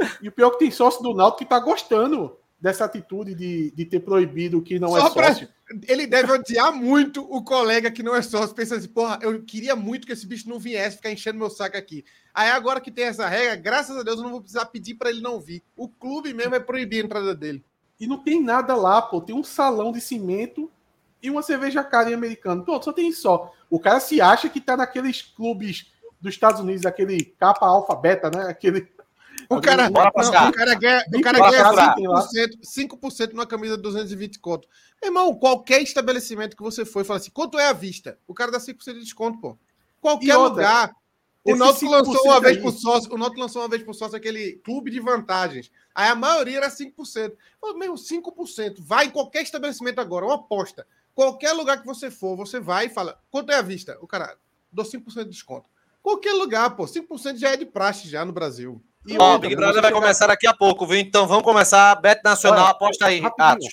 [0.22, 3.70] e o pior é que tem sócio do Náutico que tá gostando dessa atitude de,
[3.70, 5.46] de ter proibido que não Só é sócio.
[5.46, 9.42] Pra ele deve odiar muito o colega que não é sócio, pensando assim, porra, eu
[9.42, 12.04] queria muito que esse bicho não viesse ficar enchendo meu saco aqui.
[12.34, 15.10] Aí agora que tem essa regra, graças a Deus eu não vou precisar pedir para
[15.10, 15.62] ele não vir.
[15.76, 17.62] O clube mesmo é proibir a entrada dele.
[18.00, 19.20] E não tem nada lá, pô.
[19.20, 20.70] Tem um salão de cimento
[21.22, 22.64] e uma cerveja cara em americano.
[22.64, 23.52] Pô, só tem só.
[23.68, 28.30] O cara se acha que tá naqueles clubes dos Estados Unidos, aquele capa alfa beta,
[28.30, 28.44] né?
[28.48, 28.88] Aquele
[29.48, 34.38] o cara, não, o cara ganha, o cara ganha 5%, 5% numa camisa de 220
[34.40, 34.68] conto.
[35.02, 38.18] Irmão, qualquer estabelecimento que você for e fala assim, quanto é a vista?
[38.26, 39.58] O cara dá 5% de desconto, pô.
[40.00, 40.94] Qualquer lugar.
[41.44, 44.60] O Náutico lançou uma vez por sócio, o Náutico lançou uma vez por sócio aquele
[44.64, 45.70] clube de vantagens.
[45.94, 47.32] Aí a maioria era 5%.
[47.58, 48.76] Pô, meu, 5%.
[48.80, 50.86] Vai em qualquer estabelecimento agora, uma aposta.
[51.14, 53.96] Qualquer lugar que você for, você vai e fala, quanto é a vista?
[54.02, 54.36] O cara,
[54.70, 55.70] dou 5% de desconto.
[56.02, 58.82] Qualquer lugar, pô, 5% já é de praxe já no Brasil.
[59.06, 60.00] E Ó, o Big Brother vai chegar...
[60.00, 60.98] começar daqui a pouco, viu?
[60.98, 61.94] Então vamos começar.
[61.96, 63.70] Bet Nacional, Olha, aposta aí, rapidinho,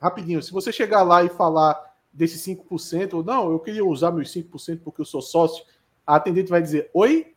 [0.00, 1.78] rapidinho, se você chegar lá e falar
[2.12, 5.64] desses 5%, ou não, eu queria usar meus 5% porque eu sou sócio,
[6.06, 7.34] a atendente vai dizer: Oi?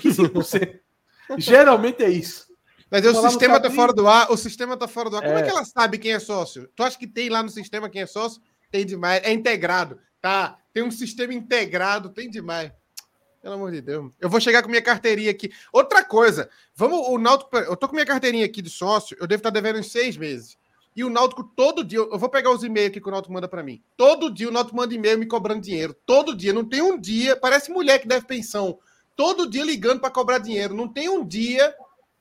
[0.00, 0.78] Que 5%?
[1.38, 2.52] Geralmente é isso.
[2.90, 5.22] Mas o sistema tá fora do ar, o sistema tá fora do ar.
[5.22, 5.40] Como é.
[5.40, 6.68] é que ela sabe quem é sócio?
[6.76, 8.42] Tu acha que tem lá no sistema quem é sócio?
[8.70, 9.22] Tem demais.
[9.24, 9.98] É integrado.
[10.20, 10.58] Tá.
[10.74, 12.70] Tem um sistema integrado, tem demais.
[13.42, 14.12] Pelo amor de Deus.
[14.20, 15.50] Eu vou chegar com minha carteirinha aqui.
[15.72, 17.08] Outra coisa, vamos.
[17.08, 17.56] O Náutico.
[17.56, 20.56] Eu tô com minha carteirinha aqui de sócio, eu devo estar devendo em seis meses.
[20.94, 23.62] E o Náutico, todo dia, eu vou pegar os e-mails que o Náutico manda para
[23.62, 23.82] mim.
[23.96, 25.96] Todo dia o Náutico manda e-mail me cobrando dinheiro.
[26.06, 26.52] Todo dia.
[26.52, 28.78] Não tem um dia, parece mulher que deve pensão.
[29.16, 30.72] Todo dia ligando para cobrar dinheiro.
[30.72, 31.74] Não tem um dia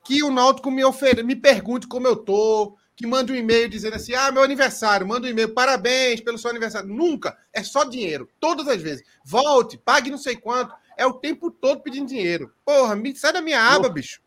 [0.03, 3.95] que o Náutico me, ofere, me pergunte como eu tô, que manda um e-mail dizendo
[3.95, 6.89] assim: ah, meu aniversário, manda um e-mail, parabéns pelo seu aniversário.
[6.89, 7.37] Nunca.
[7.53, 8.27] É só dinheiro.
[8.39, 9.03] Todas as vezes.
[9.23, 12.51] Volte, pague não sei quanto é o tempo todo pedindo dinheiro.
[12.65, 14.21] Porra, me sai da minha aba, bicho.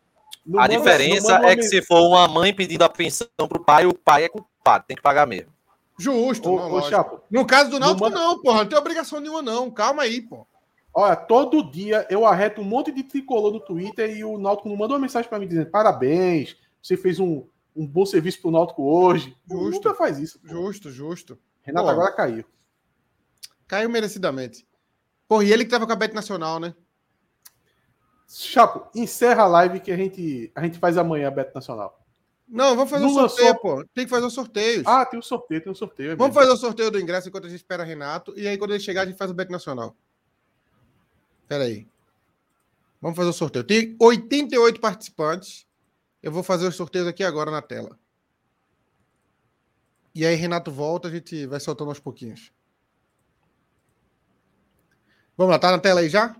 [0.45, 3.95] No a diferença é que se for uma mãe pedindo a pensão pro pai, o
[3.95, 5.53] pai é culpado, tem que pagar mesmo.
[5.99, 8.19] Justo, ô, não, ô, Chapo, No caso do Náutico, manda...
[8.19, 8.59] não, porra.
[8.59, 9.71] Não tem obrigação nenhuma, não.
[9.71, 10.47] Calma aí, pô.
[10.93, 14.77] Olha, todo dia eu arreto um monte de tricolor no Twitter e o Náutico não
[14.77, 17.45] mandou uma mensagem para mim dizendo parabéns, você fez um,
[17.75, 19.37] um bom serviço pro Náutico hoje.
[19.49, 19.71] Justo.
[19.71, 20.39] Nunca faz isso.
[20.41, 20.49] Pô.
[20.49, 21.39] Justo, justo.
[21.63, 22.45] Renato pô, agora caiu.
[23.67, 24.67] Caiu merecidamente.
[25.27, 26.75] Porra, e ele que tava com a Bet Nacional, né?
[28.29, 32.05] Chapo, encerra a live que a gente, a gente faz amanhã a Bet Nacional.
[32.49, 33.85] Não, vamos fazer o um sorteio, pô.
[33.95, 34.83] Tem que fazer o sorteio.
[34.87, 36.13] Ah, tem um sorteio, tem um sorteio.
[36.13, 38.35] É vamos fazer o sorteio do ingresso enquanto a gente espera Renato.
[38.37, 39.97] E aí, quando ele chegar, a gente faz o Bet Nacional.
[41.43, 41.87] Espera aí.
[43.01, 43.65] Vamos fazer o sorteio.
[43.65, 45.67] Tem 88 participantes.
[46.23, 47.99] Eu vou fazer os sorteios aqui agora na tela.
[50.15, 52.53] E aí, Renato volta, a gente vai soltando aos pouquinhos.
[55.37, 56.35] Vamos lá, tá na tela aí já?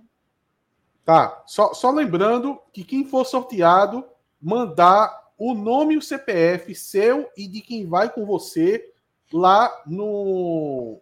[1.05, 1.43] Tá.
[1.47, 4.05] Só, só lembrando que quem for sorteado,
[4.41, 8.91] mandar o nome e o CPF seu e de quem vai com você
[9.33, 11.01] lá no,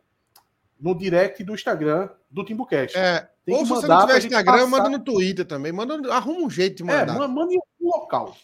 [0.80, 2.08] no direct do Instagram.
[2.30, 2.96] do Timbucast.
[2.96, 5.70] É, Tem ou se você não tiver Instagram, passar- manda no Twitter também.
[5.70, 7.18] Manda, arruma um jeito de É, mandar.
[7.18, 8.34] ma- manda em um local.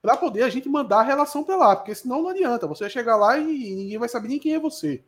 [0.00, 2.66] Pra poder a gente mandar a relação pra lá, porque senão não adianta.
[2.68, 5.02] Você vai chegar lá e ninguém vai saber nem quem é você.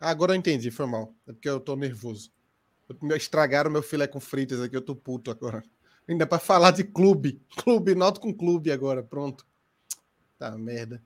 [0.00, 1.12] Agora eu entendi, foi mal.
[1.28, 2.30] É porque eu tô nervoso.
[3.16, 5.62] Estragaram meu filé com fritas aqui, eu tô puto agora.
[6.08, 7.40] Ainda pra falar de clube.
[7.56, 9.46] Clube, noto com clube agora, pronto.
[10.38, 11.02] Tá, merda.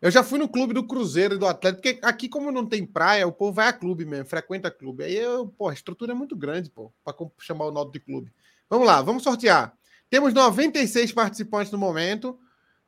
[0.00, 2.84] Eu já fui no clube do Cruzeiro e do Atlético, porque aqui, como não tem
[2.84, 5.04] praia, o povo vai a clube mesmo, frequenta clube.
[5.04, 8.32] Aí, eu, pô, a estrutura é muito grande, pô, pra chamar o Noto de clube.
[8.68, 9.76] Vamos lá, vamos sortear.
[10.10, 12.38] Temos 96 participantes no momento.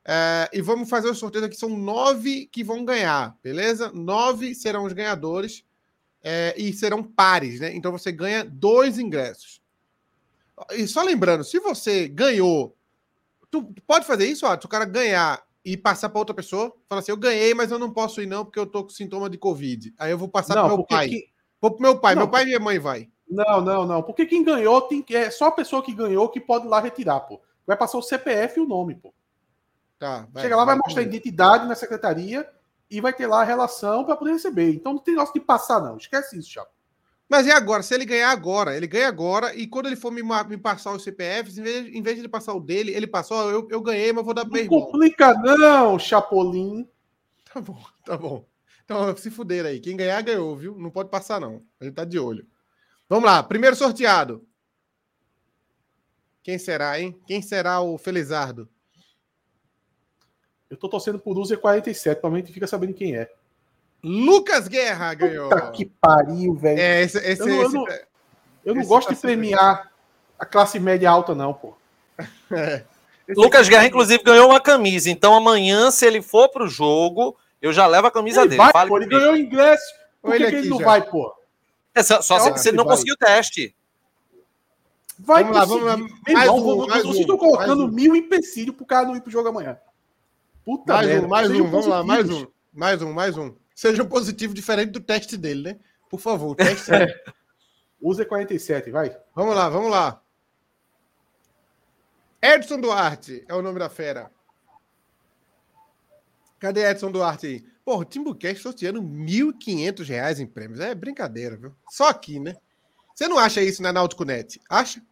[0.05, 1.57] é, e vamos fazer o sorteio aqui.
[1.57, 3.93] São nove que vão ganhar, beleza?
[3.93, 5.64] Nove serão os ganhadores
[6.25, 7.75] é, e serão pares, né?
[7.75, 9.61] Então você ganha dois ingressos.
[10.72, 12.75] E só lembrando, se você ganhou,
[13.51, 16.75] tu tu pode fazer isso, ó, se o cara ganhar e passar para outra pessoa,
[16.89, 19.29] fala assim, eu ganhei, mas eu não posso ir não porque eu tô com sintoma
[19.29, 19.93] de Covid.
[19.99, 21.11] Aí eu vou passar pro meu pai.
[21.61, 23.09] Vou pro meu pai, Não, meu pai e minha mãe vai.
[23.29, 24.03] Não, não, não.
[24.03, 25.16] Porque quem ganhou tem que.
[25.16, 27.41] É só a pessoa que ganhou que pode ir lá retirar, pô.
[27.66, 29.12] Vai passar o CPF e o nome, pô.
[29.99, 32.47] Tá, Chega lá, vai mostrar a identidade na secretaria
[32.91, 34.70] e vai ter lá a relação para poder receber.
[34.74, 35.97] Então não tem negócio de passar, não.
[35.97, 36.72] Esquece isso, Chapo.
[37.28, 37.82] Mas e agora?
[37.82, 41.03] Se ele ganhar agora, ele ganha agora, e quando ele for me, me passar os
[41.03, 44.12] CPFs, em vez, em vez de ele passar o dele, ele passou, eu, eu ganhei,
[44.12, 46.89] mas vou dar meu Não complica, não, Chapolin.
[47.53, 48.45] Tá bom, tá bom.
[48.85, 49.80] Então, se fuder aí.
[49.80, 50.76] Quem ganhar, ganhou, viu?
[50.76, 51.62] Não pode passar, não.
[51.80, 52.47] A gente tá de olho.
[53.09, 54.47] Vamos lá, primeiro sorteado.
[56.43, 57.18] Quem será, hein?
[57.26, 58.68] Quem será o Felizardo?
[60.75, 63.31] Eu tô torcendo por User 47, provavelmente fica sabendo quem é.
[64.03, 65.49] Lucas Guerra ganhou.
[65.49, 66.79] Puta que pariu, velho.
[66.81, 67.87] É, esse, esse, Eu não- eu esse- não-
[68.64, 69.93] eu não esse gosto tá de premiar
[70.39, 71.75] a classe média alta, não, pô.
[72.53, 72.85] é.
[73.37, 75.09] Lucas Guerra, inclusive, ganhou uma camisa.
[75.09, 78.59] Então amanhã, se ele for pro jogo, eu já levo a camisa Ele dele.
[78.62, 79.85] vai, Fale pô, ele ganhou o ingresso.
[80.20, 80.85] Por Olha que, que ele não já.
[80.85, 81.35] vai, pô?
[81.95, 82.93] É só, só se Óbvio se ele não vai.
[82.95, 83.75] conseguir o teste.
[85.18, 85.85] Vai Vamos lá, conseguir.
[85.85, 86.09] vamos lá.
[86.27, 87.89] Meu Mais irmão, um, mais vocês um, estão colocando um.
[87.89, 89.79] mil empecilhos pro cara não ir pro jogo amanhã.
[90.65, 91.27] Puta Mais merda.
[91.27, 92.47] um, mais sejam um, vamos lá, mais um.
[92.73, 93.55] Mais um, mais um.
[93.75, 95.81] Seja um positivo diferente do teste dele, né?
[96.09, 96.91] Por favor, o teste.
[98.01, 99.17] User 47, vai.
[99.35, 100.23] Vamos lá, vamos lá.
[102.41, 104.31] Edson Duarte é o nome da fera.
[106.59, 107.67] Cadê Edson Duarte aí?
[107.85, 110.81] Pô, o Timbucast sorteando 1.500 reais em prêmios.
[110.81, 111.75] É brincadeira, viu?
[111.91, 112.57] Só aqui, né?
[113.15, 114.61] Você não acha isso na Náutico Net?
[114.69, 115.03] Acha?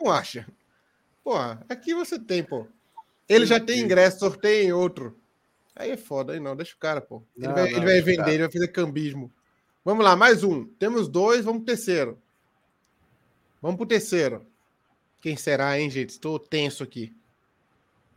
[0.00, 0.46] Não acha.
[1.24, 1.34] Pô,
[1.68, 2.66] aqui você tem, pô.
[3.28, 5.18] Ele já tem ingresso, sorteia em outro.
[5.76, 7.22] Aí é foda, aí não, deixa o cara, pô.
[7.36, 9.30] Ele Não, vai, não, ele vai deixa o vender, ele vai fazer cambismo.
[9.84, 10.64] Vamos lá, mais um.
[10.64, 12.18] Temos dois, vamos pro terceiro.
[13.60, 14.46] Vamos pro terceiro.
[15.20, 16.10] Quem será, hein, gente?
[16.10, 17.14] Estou tenso aqui.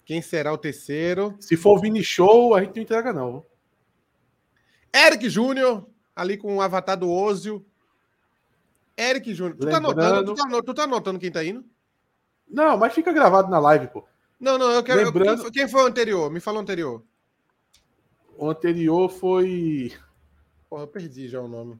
[0.05, 1.35] Quem será o terceiro?
[1.39, 3.45] Se for o Vini Show, a gente não entrega, não.
[4.93, 7.65] Eric Júnior, ali com o avatar do Ozio.
[8.97, 9.57] Eric Júnior.
[9.57, 9.95] Tu tá, tu,
[10.35, 11.63] tá, tu tá anotando quem tá indo?
[12.47, 14.05] Não, mas fica gravado na live, pô.
[14.41, 15.03] Não, não, eu quero.
[15.05, 16.31] Lembrando- quem, foi, quem foi o anterior?
[16.31, 17.03] Me fala o anterior.
[18.37, 19.93] O anterior foi.
[20.67, 21.79] Porra, eu perdi já o nome.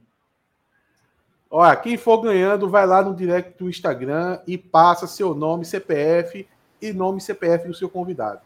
[1.50, 6.48] Olha, quem for ganhando, vai lá no direct do Instagram e passa seu nome, CPF
[6.80, 8.40] e nome CPF do seu convidado.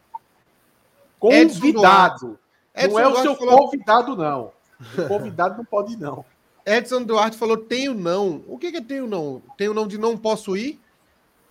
[1.19, 2.39] Convidado.
[2.75, 4.51] Edson não é o Duarte seu falou- convidado, não.
[4.97, 6.25] O convidado não pode ir, não.
[6.65, 8.43] Edson Duarte falou: tenho não.
[8.47, 9.41] O que, que é tenho não?
[9.57, 10.79] Tenho não de não posso ir?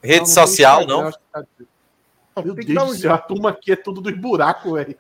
[0.03, 1.13] Rede Não, não social, tá- Não,
[2.45, 4.97] Meu tem Deus um do céu, a turma aqui é tudo dos buracos, velho.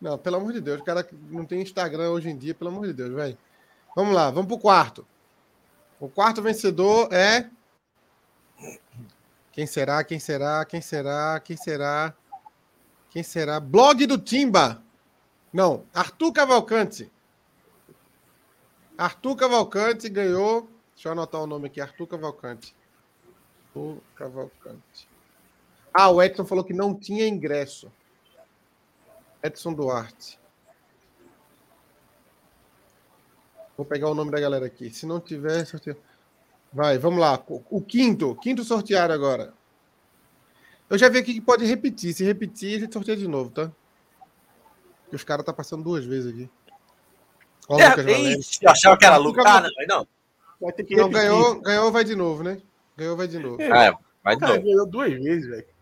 [0.00, 2.86] Não, pelo amor de Deus, o cara não tem Instagram hoje em dia, pelo amor
[2.86, 3.38] de Deus, velho.
[3.96, 5.06] Vamos lá, vamos pro quarto.
[5.98, 7.48] O quarto vencedor é.
[9.52, 10.04] Quem será?
[10.04, 10.64] Quem será?
[10.64, 11.40] Quem será?
[11.40, 12.14] Quem será?
[13.08, 13.60] Quem será?
[13.60, 14.82] Blog do Timba.
[15.52, 17.10] Não, Arthur Cavalcante.
[18.98, 20.68] Arthur Cavalcante ganhou.
[20.94, 22.74] Deixa eu anotar o nome aqui, Arthur Cavalcante.
[23.68, 25.13] Arthur Cavalcante.
[25.96, 27.90] Ah, o Edson falou que não tinha ingresso.
[29.42, 30.38] Edson Duarte.
[33.76, 34.90] Vou pegar o nome da galera aqui.
[34.90, 35.96] Se não tiver, sorteio.
[36.72, 37.40] Vai, vamos lá.
[37.70, 39.52] O quinto, quinto sorteado agora.
[40.90, 42.12] Eu já vi aqui que pode repetir.
[42.12, 43.70] Se repetir, a gente sorteia de novo, tá?
[45.02, 46.50] Porque os caras tá passando duas vezes aqui.
[47.68, 48.40] Ó, o É, Lucas Valério.
[48.62, 49.44] eu achava que era Lucas.
[49.46, 50.08] Ah, não, não.
[50.60, 51.28] Vai ter que Não, repetir.
[51.28, 52.60] ganhou, ganhou, vai de novo, né?
[52.96, 53.60] Ganhou, vai de novo.
[53.62, 53.92] É,
[54.22, 54.62] vai de novo.
[54.62, 55.73] ganhou duas vezes, velho.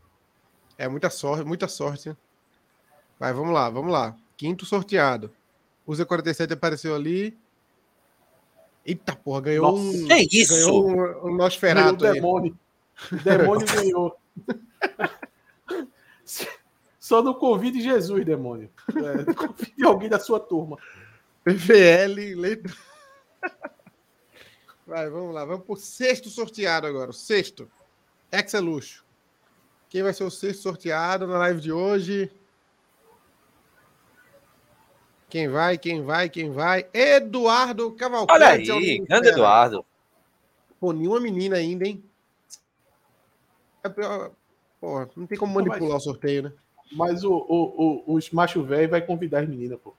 [0.79, 2.17] É muita sorte, muita sorte.
[3.19, 4.17] Vai, vamos lá, vamos lá.
[4.37, 5.31] Quinto sorteado.
[5.87, 7.37] O Z47 apareceu ali.
[8.85, 10.11] Eita porra, ganhou Nossa, um.
[10.27, 10.55] que isso?
[10.55, 12.15] Ganhou um, um Ganhou aí.
[12.15, 12.59] demônio.
[13.13, 14.17] O demônio ganhou.
[16.99, 18.71] Só não convide Jesus, demônio.
[18.89, 20.79] É, convide alguém da sua turma.
[21.45, 22.73] PVL, letra.
[24.87, 25.45] Vai, vamos lá.
[25.45, 27.11] Vamos pro sexto sorteado agora.
[27.11, 27.71] O sexto.
[28.31, 29.05] Exeluxo.
[29.93, 32.33] Quem vai ser o sexto sorteado na live de hoje?
[35.29, 36.89] Quem vai, quem vai, quem vai?
[36.95, 38.33] Eduardo Cavalcante.
[38.33, 39.85] Olha aí, grande Eduardo.
[40.81, 42.03] Pô, nenhuma menina ainda, hein?
[43.85, 43.91] É
[44.81, 46.53] Porra, não tem como manipular mas, o sorteio, né?
[46.93, 49.93] Mas o, o, o, os macho velho vai convidar as meninas, pô.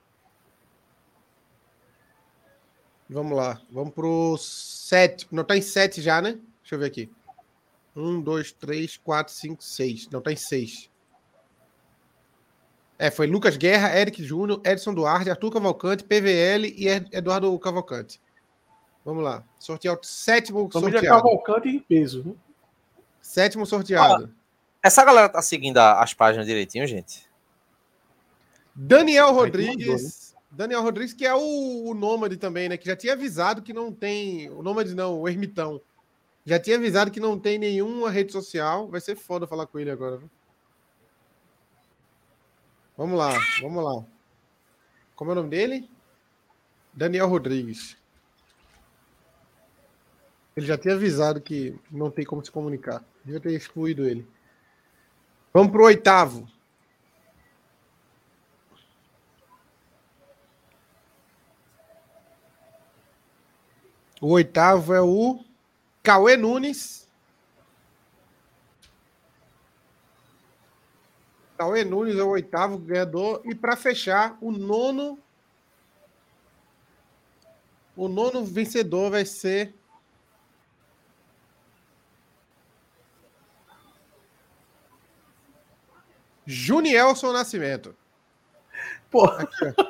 [3.08, 3.62] Vamos lá.
[3.70, 5.28] Vamos pro sete.
[5.32, 6.40] Não tá em sete já, né?
[6.64, 7.12] Deixa eu ver aqui.
[7.96, 10.08] Um, dois, três, quatro, cinco, seis.
[10.10, 10.90] Não, tá em seis.
[12.98, 18.22] É, foi Lucas Guerra, Eric Júnior, Edson Duarte, Arthur Cavalcante, PVL e Eduardo Cavalcante.
[19.04, 19.44] Vamos lá.
[19.60, 21.24] Sortear o sétimo Família sorteado.
[21.24, 22.24] Cavalcante em peso.
[22.24, 22.34] Né?
[23.22, 24.26] Sétimo sorteado.
[24.26, 24.30] Ah,
[24.82, 27.28] essa galera tá seguindo as páginas direitinho, gente?
[28.76, 30.34] Daniel Rodrigues.
[30.50, 32.78] Daniel Rodrigues, que é o, o Nômade também, né?
[32.78, 34.50] Que já tinha avisado que não tem.
[34.52, 35.82] O Nômade não, o Ermitão.
[36.46, 38.88] Já tinha avisado que não tem nenhuma rede social.
[38.88, 40.22] Vai ser foda falar com ele agora.
[42.98, 43.32] Vamos lá,
[43.62, 44.06] vamos lá.
[45.16, 45.90] Como é o nome dele?
[46.94, 47.98] Daniel Rodrigues.
[50.56, 53.04] Ele já tinha avisado que não tem como se comunicar.
[53.24, 54.28] Devia ter excluído ele.
[55.52, 56.48] Vamos para o oitavo.
[64.22, 65.44] O oitavo é o
[66.04, 67.10] Cauê Nunes.
[71.58, 73.42] Cauê Nunes é o oitavo ganhador.
[73.46, 75.18] E para fechar, o nono.
[77.96, 79.74] O nono vencedor vai ser.
[86.46, 87.96] Junielson Nascimento.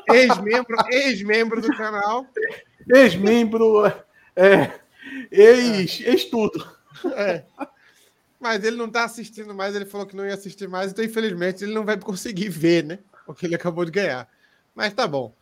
[0.10, 2.28] Ex-membro ex-membro do canal.
[2.94, 3.88] Ex-membro.
[4.36, 4.83] É,
[5.32, 6.66] ex, ex tudo.
[7.16, 7.44] É.
[8.40, 11.64] Mas ele não está assistindo mais, ele falou que não ia assistir mais, então infelizmente
[11.64, 13.00] ele não vai conseguir ver, né?
[13.26, 14.28] O que ele acabou de ganhar.
[14.76, 15.34] Mas tá bom.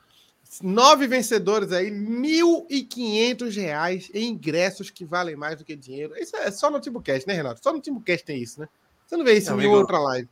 [0.61, 6.15] Nove vencedores aí, R$ 1.500 em ingressos que valem mais do que dinheiro.
[6.17, 7.63] Isso é só no Timbucast, né, Renato?
[7.63, 8.67] Só no Timbucast tem isso, né?
[9.05, 10.29] Você não vê isso em outra live.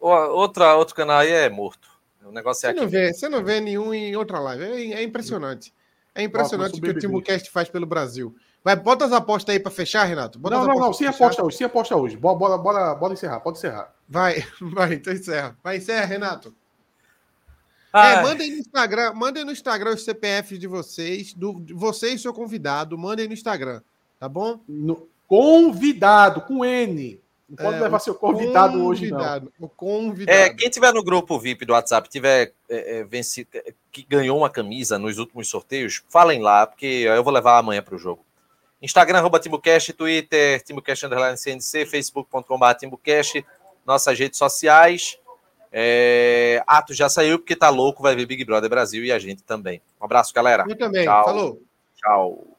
[0.00, 1.88] Outra, outro canal aí é morto.
[2.24, 2.80] O negócio é você aqui.
[2.80, 4.64] Não vê, você não vê nenhum em outra live.
[4.64, 5.72] É, é impressionante.
[6.14, 8.34] É impressionante o que o Timbucast faz pelo Brasil.
[8.64, 10.38] Vai, bota as apostas aí para fechar, Renato.
[10.38, 10.92] Bota não, não, não.
[10.94, 12.16] Sem aposta hoje, sem aposta hoje.
[12.16, 13.94] Bora, bora, bora, bora encerrar, pode encerrar.
[14.08, 15.54] Vai, vai, então encerra.
[15.62, 16.54] Vai, encerra, Renato.
[17.92, 22.18] É, mandem no Instagram, mandem no Instagram os CPFs de vocês, do, de vocês e
[22.18, 23.82] seu convidado, mandem no Instagram,
[24.18, 24.58] tá bom?
[24.66, 27.20] No, convidado, com N.
[27.48, 29.48] Não pode é, levar seu convidado, convidado, hoje, não.
[29.60, 30.36] O convidado.
[30.36, 34.38] É, quem tiver no grupo VIP do WhatsApp, tiver é, é, vencido, é, que ganhou
[34.38, 38.24] uma camisa nos últimos sorteios, falem lá, porque eu vou levar amanhã para o jogo.
[38.84, 43.44] Instagram, arroba TimbuCast, Twitter, TimbuCast, underline CNC, facebook.com.br TimbuCast,
[43.86, 45.18] nossas redes sociais.
[45.72, 46.62] É...
[46.66, 49.80] Atos já saiu porque tá louco, vai ver Big Brother Brasil e a gente também.
[50.00, 50.64] Um abraço, galera.
[50.68, 51.04] Eu também.
[51.04, 51.24] Tchau.
[51.24, 51.62] Falou.
[51.96, 52.53] Tchau.